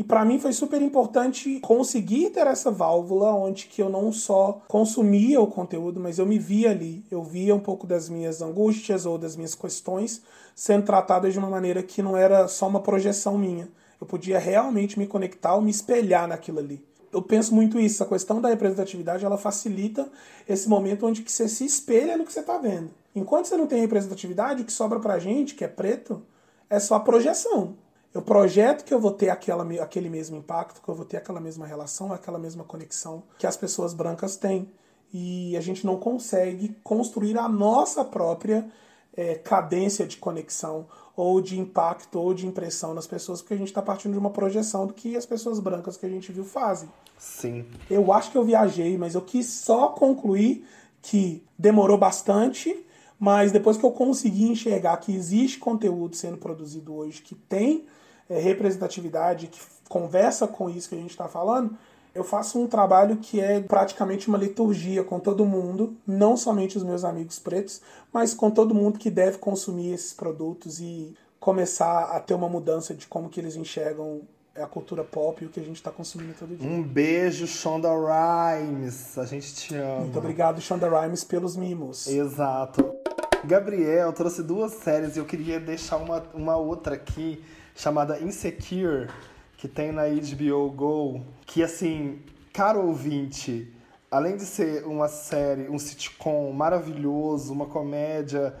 E 0.00 0.02
para 0.02 0.24
mim 0.24 0.38
foi 0.38 0.54
super 0.54 0.80
importante 0.80 1.60
conseguir 1.60 2.30
ter 2.30 2.46
essa 2.46 2.70
válvula 2.70 3.34
onde 3.34 3.66
que 3.66 3.82
eu 3.82 3.90
não 3.90 4.10
só 4.10 4.62
consumia 4.66 5.40
o 5.40 5.46
conteúdo, 5.46 6.00
mas 6.00 6.18
eu 6.18 6.24
me 6.24 6.38
via 6.38 6.70
ali. 6.70 7.04
Eu 7.10 7.22
via 7.22 7.54
um 7.54 7.60
pouco 7.60 7.86
das 7.86 8.08
minhas 8.08 8.40
angústias 8.40 9.04
ou 9.04 9.18
das 9.18 9.36
minhas 9.36 9.54
questões 9.54 10.22
sendo 10.54 10.86
tratadas 10.86 11.34
de 11.34 11.38
uma 11.38 11.50
maneira 11.50 11.82
que 11.82 12.00
não 12.00 12.16
era 12.16 12.48
só 12.48 12.66
uma 12.66 12.80
projeção 12.80 13.36
minha. 13.36 13.68
Eu 14.00 14.06
podia 14.06 14.38
realmente 14.38 14.98
me 14.98 15.06
conectar 15.06 15.54
ou 15.54 15.60
me 15.60 15.70
espelhar 15.70 16.26
naquilo 16.26 16.60
ali. 16.60 16.82
Eu 17.12 17.20
penso 17.20 17.54
muito 17.54 17.78
isso, 17.78 18.02
a 18.02 18.06
questão 18.06 18.40
da 18.40 18.48
representatividade, 18.48 19.24
ela 19.24 19.36
facilita 19.36 20.08
esse 20.48 20.68
momento 20.68 21.06
onde 21.06 21.22
que 21.22 21.30
você 21.30 21.48
se 21.48 21.64
espelha 21.64 22.16
no 22.16 22.24
que 22.24 22.32
você 22.32 22.40
está 22.40 22.56
vendo. 22.56 22.90
Enquanto 23.14 23.46
você 23.46 23.56
não 23.56 23.66
tem 23.66 23.80
representatividade, 23.80 24.62
o 24.62 24.64
que 24.64 24.72
sobra 24.72 25.00
pra 25.00 25.18
gente, 25.18 25.54
que 25.54 25.64
é 25.64 25.68
preto, 25.68 26.22
é 26.68 26.78
só 26.78 26.94
a 26.94 27.00
projeção. 27.00 27.76
Eu 28.12 28.22
projeto 28.22 28.84
que 28.84 28.92
eu 28.92 29.00
vou 29.00 29.12
ter 29.12 29.30
aquela, 29.30 29.64
aquele 29.82 30.08
mesmo 30.08 30.36
impacto, 30.36 30.82
que 30.82 30.88
eu 30.88 30.94
vou 30.94 31.04
ter 31.04 31.16
aquela 31.16 31.40
mesma 31.40 31.66
relação, 31.66 32.12
aquela 32.12 32.38
mesma 32.38 32.64
conexão 32.64 33.22
que 33.38 33.46
as 33.46 33.56
pessoas 33.56 33.94
brancas 33.94 34.36
têm. 34.36 34.68
E 35.12 35.56
a 35.56 35.60
gente 35.60 35.84
não 35.84 35.96
consegue 35.96 36.76
construir 36.82 37.36
a 37.38 37.48
nossa 37.48 38.04
própria 38.04 38.68
é, 39.16 39.34
cadência 39.34 40.06
de 40.06 40.16
conexão, 40.16 40.86
ou 41.16 41.40
de 41.40 41.58
impacto, 41.58 42.18
ou 42.18 42.32
de 42.32 42.46
impressão 42.46 42.94
nas 42.94 43.06
pessoas, 43.06 43.42
porque 43.42 43.54
a 43.54 43.56
gente 43.56 43.68
está 43.68 43.82
partindo 43.82 44.12
de 44.12 44.18
uma 44.18 44.30
projeção 44.30 44.86
do 44.86 44.94
que 44.94 45.16
as 45.16 45.26
pessoas 45.26 45.58
brancas 45.60 45.96
que 45.96 46.06
a 46.06 46.08
gente 46.08 46.32
viu 46.32 46.44
fazem. 46.44 46.88
Sim. 47.18 47.66
Eu 47.90 48.12
acho 48.12 48.30
que 48.30 48.38
eu 48.38 48.44
viajei, 48.44 48.96
mas 48.96 49.14
eu 49.14 49.20
quis 49.20 49.46
só 49.46 49.88
concluir 49.88 50.66
que 51.02 51.44
demorou 51.58 51.98
bastante 51.98 52.86
mas 53.20 53.52
depois 53.52 53.76
que 53.76 53.84
eu 53.84 53.90
consegui 53.90 54.48
enxergar 54.48 54.96
que 54.96 55.14
existe 55.14 55.58
conteúdo 55.58 56.16
sendo 56.16 56.38
produzido 56.38 56.94
hoje 56.94 57.20
que 57.20 57.34
tem 57.34 57.84
é, 58.30 58.40
representatividade, 58.40 59.48
que 59.48 59.60
conversa 59.90 60.48
com 60.48 60.70
isso 60.70 60.88
que 60.88 60.94
a 60.94 60.98
gente 60.98 61.10
está 61.10 61.28
falando, 61.28 61.76
eu 62.14 62.24
faço 62.24 62.58
um 62.58 62.66
trabalho 62.66 63.18
que 63.18 63.38
é 63.38 63.60
praticamente 63.60 64.26
uma 64.28 64.38
liturgia 64.38 65.04
com 65.04 65.20
todo 65.20 65.44
mundo, 65.44 65.94
não 66.06 66.34
somente 66.34 66.78
os 66.78 66.82
meus 66.82 67.04
amigos 67.04 67.38
pretos, 67.38 67.82
mas 68.10 68.32
com 68.32 68.50
todo 68.50 68.74
mundo 68.74 68.98
que 68.98 69.10
deve 69.10 69.36
consumir 69.36 69.92
esses 69.92 70.14
produtos 70.14 70.80
e 70.80 71.14
começar 71.38 72.04
a 72.04 72.20
ter 72.20 72.32
uma 72.32 72.48
mudança 72.48 72.94
de 72.94 73.06
como 73.06 73.28
que 73.28 73.38
eles 73.38 73.54
enxergam 73.54 74.22
a 74.56 74.66
cultura 74.66 75.04
pop 75.04 75.44
e 75.44 75.46
o 75.46 75.50
que 75.50 75.60
a 75.60 75.62
gente 75.62 75.76
está 75.76 75.90
consumindo 75.90 76.34
todo 76.38 76.56
dia. 76.56 76.68
Um 76.68 76.82
beijo, 76.82 77.46
Shonda 77.46 77.90
Rhimes. 77.90 79.16
A 79.16 79.24
gente 79.26 79.54
te 79.54 79.74
ama. 79.74 80.00
Muito 80.00 80.18
obrigado, 80.18 80.60
Shonda 80.60 80.88
Rhimes, 80.88 81.22
pelos 81.22 81.56
mimos. 81.56 82.06
Exato. 82.08 83.09
Gabriel 83.44 84.12
trouxe 84.12 84.42
duas 84.42 84.72
séries 84.72 85.16
e 85.16 85.18
eu 85.18 85.24
queria 85.24 85.58
deixar 85.58 85.96
uma, 85.96 86.22
uma 86.34 86.56
outra 86.56 86.94
aqui 86.94 87.42
chamada 87.74 88.20
Insecure, 88.20 89.08
que 89.56 89.66
tem 89.66 89.92
na 89.92 90.02
HBO 90.08 90.70
Go, 90.70 91.24
que 91.46 91.62
assim, 91.62 92.20
caro 92.52 92.86
ouvinte, 92.86 93.74
além 94.10 94.36
de 94.36 94.44
ser 94.44 94.84
uma 94.84 95.08
série, 95.08 95.70
um 95.70 95.78
sitcom 95.78 96.52
maravilhoso, 96.52 97.52
uma 97.52 97.64
comédia 97.64 98.54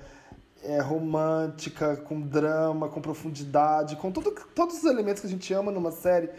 é, 0.62 0.80
romântica, 0.80 1.96
com 1.96 2.18
drama, 2.18 2.88
com 2.88 3.02
profundidade, 3.02 3.96
com 3.96 4.10
tudo, 4.10 4.34
todos 4.54 4.78
os 4.78 4.84
elementos 4.84 5.20
que 5.20 5.26
a 5.26 5.30
gente 5.30 5.52
ama 5.52 5.70
numa 5.70 5.90
série, 5.90 6.30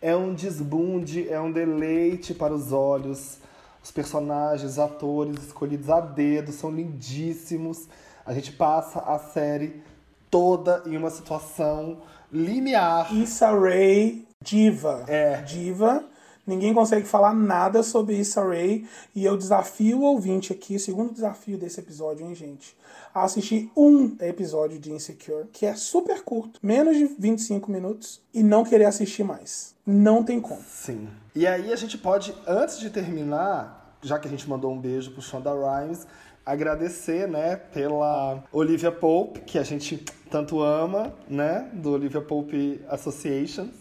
é 0.00 0.14
um 0.14 0.32
desbunde, 0.32 1.28
é 1.28 1.40
um 1.40 1.50
deleite 1.50 2.34
para 2.34 2.54
os 2.54 2.72
olhos. 2.72 3.39
Os 3.82 3.90
personagens, 3.90 4.78
atores 4.78 5.42
escolhidos 5.46 5.88
a 5.88 6.00
dedo 6.00 6.52
são 6.52 6.70
lindíssimos. 6.70 7.88
A 8.24 8.34
gente 8.34 8.52
passa 8.52 9.00
a 9.00 9.18
série 9.18 9.82
toda 10.30 10.82
em 10.86 10.96
uma 10.96 11.10
situação 11.10 11.98
limiar. 12.32 13.14
Issa 13.14 13.50
Rae, 13.50 14.26
diva. 14.42 15.04
É. 15.08 15.42
Diva. 15.42 16.04
Ninguém 16.46 16.74
consegue 16.74 17.06
falar 17.06 17.34
nada 17.34 17.82
sobre 17.82 18.16
Issa 18.16 18.42
Rae. 18.42 18.86
E 19.14 19.24
eu 19.24 19.36
desafio 19.36 20.00
o 20.00 20.02
ouvinte 20.02 20.52
aqui, 20.52 20.76
o 20.76 20.80
segundo 20.80 21.12
desafio 21.12 21.56
desse 21.56 21.80
episódio, 21.80 22.26
hein, 22.26 22.34
gente? 22.34 22.76
A 23.14 23.24
assistir 23.24 23.70
um 23.76 24.16
episódio 24.20 24.78
de 24.78 24.92
Insecure, 24.92 25.48
que 25.52 25.66
é 25.66 25.74
super 25.74 26.22
curto, 26.22 26.58
menos 26.62 26.96
de 26.96 27.06
25 27.06 27.70
minutos, 27.70 28.20
e 28.32 28.42
não 28.42 28.64
querer 28.64 28.84
assistir 28.84 29.24
mais. 29.24 29.69
Não 29.90 30.22
tem 30.22 30.40
como. 30.40 30.62
Sim. 30.62 31.08
E 31.34 31.46
aí 31.46 31.72
a 31.72 31.76
gente 31.76 31.98
pode, 31.98 32.32
antes 32.46 32.78
de 32.78 32.90
terminar, 32.90 33.96
já 34.00 34.18
que 34.18 34.28
a 34.28 34.30
gente 34.30 34.48
mandou 34.48 34.72
um 34.72 34.78
beijo 34.78 35.10
pro 35.10 35.20
Shonda 35.20 35.50
Rhimes, 35.50 36.06
agradecer, 36.46 37.26
né, 37.26 37.56
pela 37.56 38.42
Olivia 38.52 38.92
Pope, 38.92 39.40
que 39.40 39.58
a 39.58 39.64
gente 39.64 40.04
tanto 40.30 40.60
ama, 40.60 41.12
né, 41.28 41.68
do 41.72 41.90
Olivia 41.90 42.20
Pope 42.20 42.80
Associations, 42.88 43.74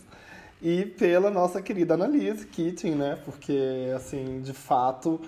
e 0.62 0.84
pela 0.86 1.30
nossa 1.30 1.62
querida 1.62 1.93
Annalise 1.93 2.45
Keating, 2.48 2.95
né, 2.95 3.17
porque, 3.24 3.91
assim, 3.95 4.41
de 4.41 4.54
fato, 4.54 5.22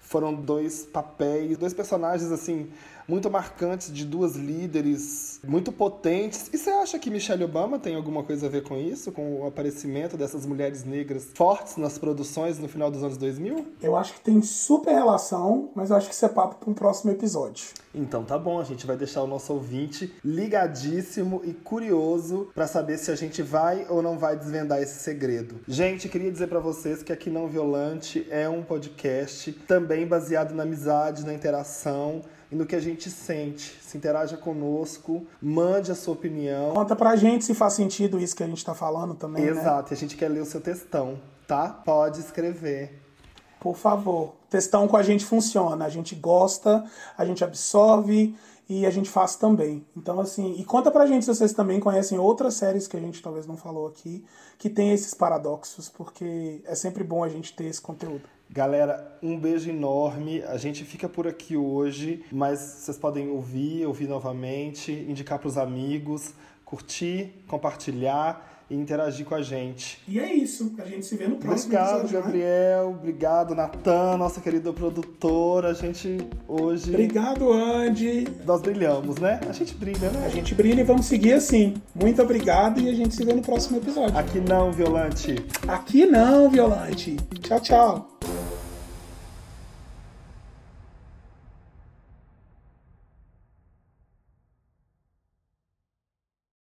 foram 0.00 0.34
dois 0.34 0.86
papéis, 0.86 1.56
dois 1.58 1.74
personagens, 1.74 2.32
assim, 2.32 2.70
muito 3.08 3.30
marcantes 3.30 3.92
de 3.92 4.04
duas 4.04 4.36
líderes 4.36 5.40
muito 5.46 5.72
potentes. 5.72 6.48
E 6.52 6.58
você 6.58 6.70
acha 6.70 6.98
que 6.98 7.10
Michelle 7.10 7.44
Obama 7.44 7.78
tem 7.78 7.94
alguma 7.94 8.22
coisa 8.22 8.46
a 8.46 8.48
ver 8.48 8.62
com 8.62 8.76
isso? 8.76 9.12
Com 9.12 9.40
o 9.40 9.46
aparecimento 9.46 10.16
dessas 10.16 10.46
mulheres 10.46 10.84
negras 10.84 11.28
fortes 11.34 11.76
nas 11.76 11.98
produções 11.98 12.58
no 12.58 12.68
final 12.68 12.90
dos 12.90 13.02
anos 13.02 13.16
2000? 13.16 13.66
Eu 13.82 13.96
acho 13.96 14.14
que 14.14 14.20
tem 14.20 14.40
super 14.42 14.92
relação, 14.92 15.70
mas 15.74 15.90
eu 15.90 15.96
acho 15.96 16.08
que 16.08 16.14
isso 16.14 16.24
é 16.24 16.28
papo 16.28 16.56
para 16.56 16.70
um 16.70 16.74
próximo 16.74 17.10
episódio. 17.10 17.66
Então 17.94 18.24
tá 18.24 18.38
bom, 18.38 18.58
a 18.58 18.64
gente 18.64 18.86
vai 18.86 18.96
deixar 18.96 19.22
o 19.22 19.26
nosso 19.26 19.52
ouvinte 19.52 20.14
ligadíssimo 20.24 21.42
e 21.44 21.52
curioso 21.52 22.48
para 22.54 22.66
saber 22.66 22.98
se 22.98 23.10
a 23.10 23.14
gente 23.14 23.42
vai 23.42 23.86
ou 23.88 24.00
não 24.00 24.18
vai 24.18 24.36
desvendar 24.36 24.80
esse 24.80 25.00
segredo. 25.00 25.56
Gente, 25.68 26.08
queria 26.08 26.30
dizer 26.30 26.46
para 26.46 26.60
vocês 26.60 27.02
que 27.02 27.12
aqui 27.12 27.28
não 27.28 27.48
violante 27.48 28.26
é 28.30 28.48
um 28.48 28.62
podcast 28.62 29.52
também 29.66 30.06
baseado 30.06 30.54
na 30.54 30.62
amizade, 30.62 31.26
na 31.26 31.34
interação 31.34 32.22
e 32.52 32.54
no 32.54 32.66
que 32.66 32.76
a 32.76 32.80
gente 32.80 33.10
sente. 33.10 33.78
Se 33.80 33.96
interaja 33.96 34.36
conosco, 34.36 35.26
mande 35.40 35.90
a 35.90 35.94
sua 35.94 36.12
opinião. 36.12 36.74
Conta 36.74 36.94
pra 36.94 37.16
gente 37.16 37.46
se 37.46 37.54
faz 37.54 37.72
sentido 37.72 38.20
isso 38.20 38.36
que 38.36 38.42
a 38.42 38.46
gente 38.46 38.62
tá 38.62 38.74
falando 38.74 39.14
também. 39.14 39.42
Exato, 39.42 39.84
né? 39.84 39.88
e 39.90 39.94
a 39.94 39.96
gente 39.96 40.16
quer 40.16 40.28
ler 40.28 40.40
o 40.40 40.44
seu 40.44 40.60
textão, 40.60 41.18
tá? 41.48 41.70
Pode 41.70 42.20
escrever. 42.20 43.00
Por 43.58 43.74
favor. 43.74 44.34
Textão 44.50 44.86
com 44.86 44.98
a 44.98 45.02
gente 45.02 45.24
funciona. 45.24 45.86
A 45.86 45.88
gente 45.88 46.14
gosta, 46.14 46.84
a 47.16 47.24
gente 47.24 47.42
absorve 47.42 48.36
e 48.68 48.84
a 48.84 48.90
gente 48.90 49.08
faz 49.08 49.34
também. 49.34 49.86
Então, 49.96 50.20
assim, 50.20 50.54
e 50.58 50.64
conta 50.64 50.90
pra 50.90 51.06
gente 51.06 51.24
se 51.24 51.34
vocês 51.34 51.54
também 51.54 51.80
conhecem 51.80 52.18
outras 52.18 52.54
séries 52.54 52.86
que 52.86 52.96
a 52.98 53.00
gente 53.00 53.22
talvez 53.22 53.46
não 53.46 53.56
falou 53.56 53.86
aqui, 53.86 54.24
que 54.58 54.68
tem 54.68 54.92
esses 54.92 55.14
paradoxos, 55.14 55.88
porque 55.88 56.60
é 56.66 56.74
sempre 56.74 57.02
bom 57.02 57.24
a 57.24 57.28
gente 57.30 57.54
ter 57.54 57.64
esse 57.64 57.80
conteúdo. 57.80 58.28
Galera, 58.52 59.16
um 59.22 59.38
beijo 59.38 59.70
enorme. 59.70 60.42
A 60.42 60.58
gente 60.58 60.84
fica 60.84 61.08
por 61.08 61.26
aqui 61.26 61.56
hoje, 61.56 62.22
mas 62.30 62.58
vocês 62.58 62.98
podem 62.98 63.30
ouvir, 63.30 63.86
ouvir 63.86 64.06
novamente, 64.06 64.92
indicar 64.92 65.38
para 65.38 65.48
os 65.48 65.56
amigos, 65.56 66.34
curtir, 66.62 67.32
compartilhar 67.48 68.66
e 68.68 68.74
interagir 68.76 69.24
com 69.24 69.34
a 69.34 69.40
gente. 69.40 70.02
E 70.06 70.20
é 70.20 70.34
isso. 70.34 70.74
A 70.78 70.84
gente 70.84 71.06
se 71.06 71.16
vê 71.16 71.26
no 71.28 71.36
próximo 71.36 71.72
obrigado, 71.74 72.00
episódio. 72.00 72.14
né? 72.18 72.22
Gabriel. 72.24 72.90
Né? 72.90 72.96
Obrigado, 72.98 73.54
Natan, 73.54 74.18
nossa 74.18 74.38
querida 74.42 74.70
produtora. 74.70 75.68
A 75.70 75.74
gente 75.74 76.18
hoje. 76.46 76.90
Obrigado, 76.90 77.50
Andy. 77.50 78.28
Nós 78.44 78.60
brilhamos, 78.60 79.16
né? 79.16 79.40
A 79.48 79.52
gente 79.52 79.74
brilha, 79.74 80.10
né? 80.10 80.26
A 80.26 80.28
gente 80.28 80.54
brilha 80.54 80.82
e 80.82 80.84
vamos 80.84 81.06
seguir 81.06 81.32
assim. 81.32 81.72
Muito 81.94 82.20
obrigado 82.20 82.80
e 82.82 82.90
a 82.90 82.94
gente 82.94 83.14
se 83.14 83.24
vê 83.24 83.32
no 83.32 83.40
próximo 83.40 83.78
episódio. 83.78 84.14
Aqui 84.18 84.40
não, 84.40 84.70
Violante. 84.70 85.36
Aqui 85.66 86.04
não, 86.04 86.50
Violante. 86.50 87.16
Tchau, 87.40 87.60
tchau. 87.60 88.12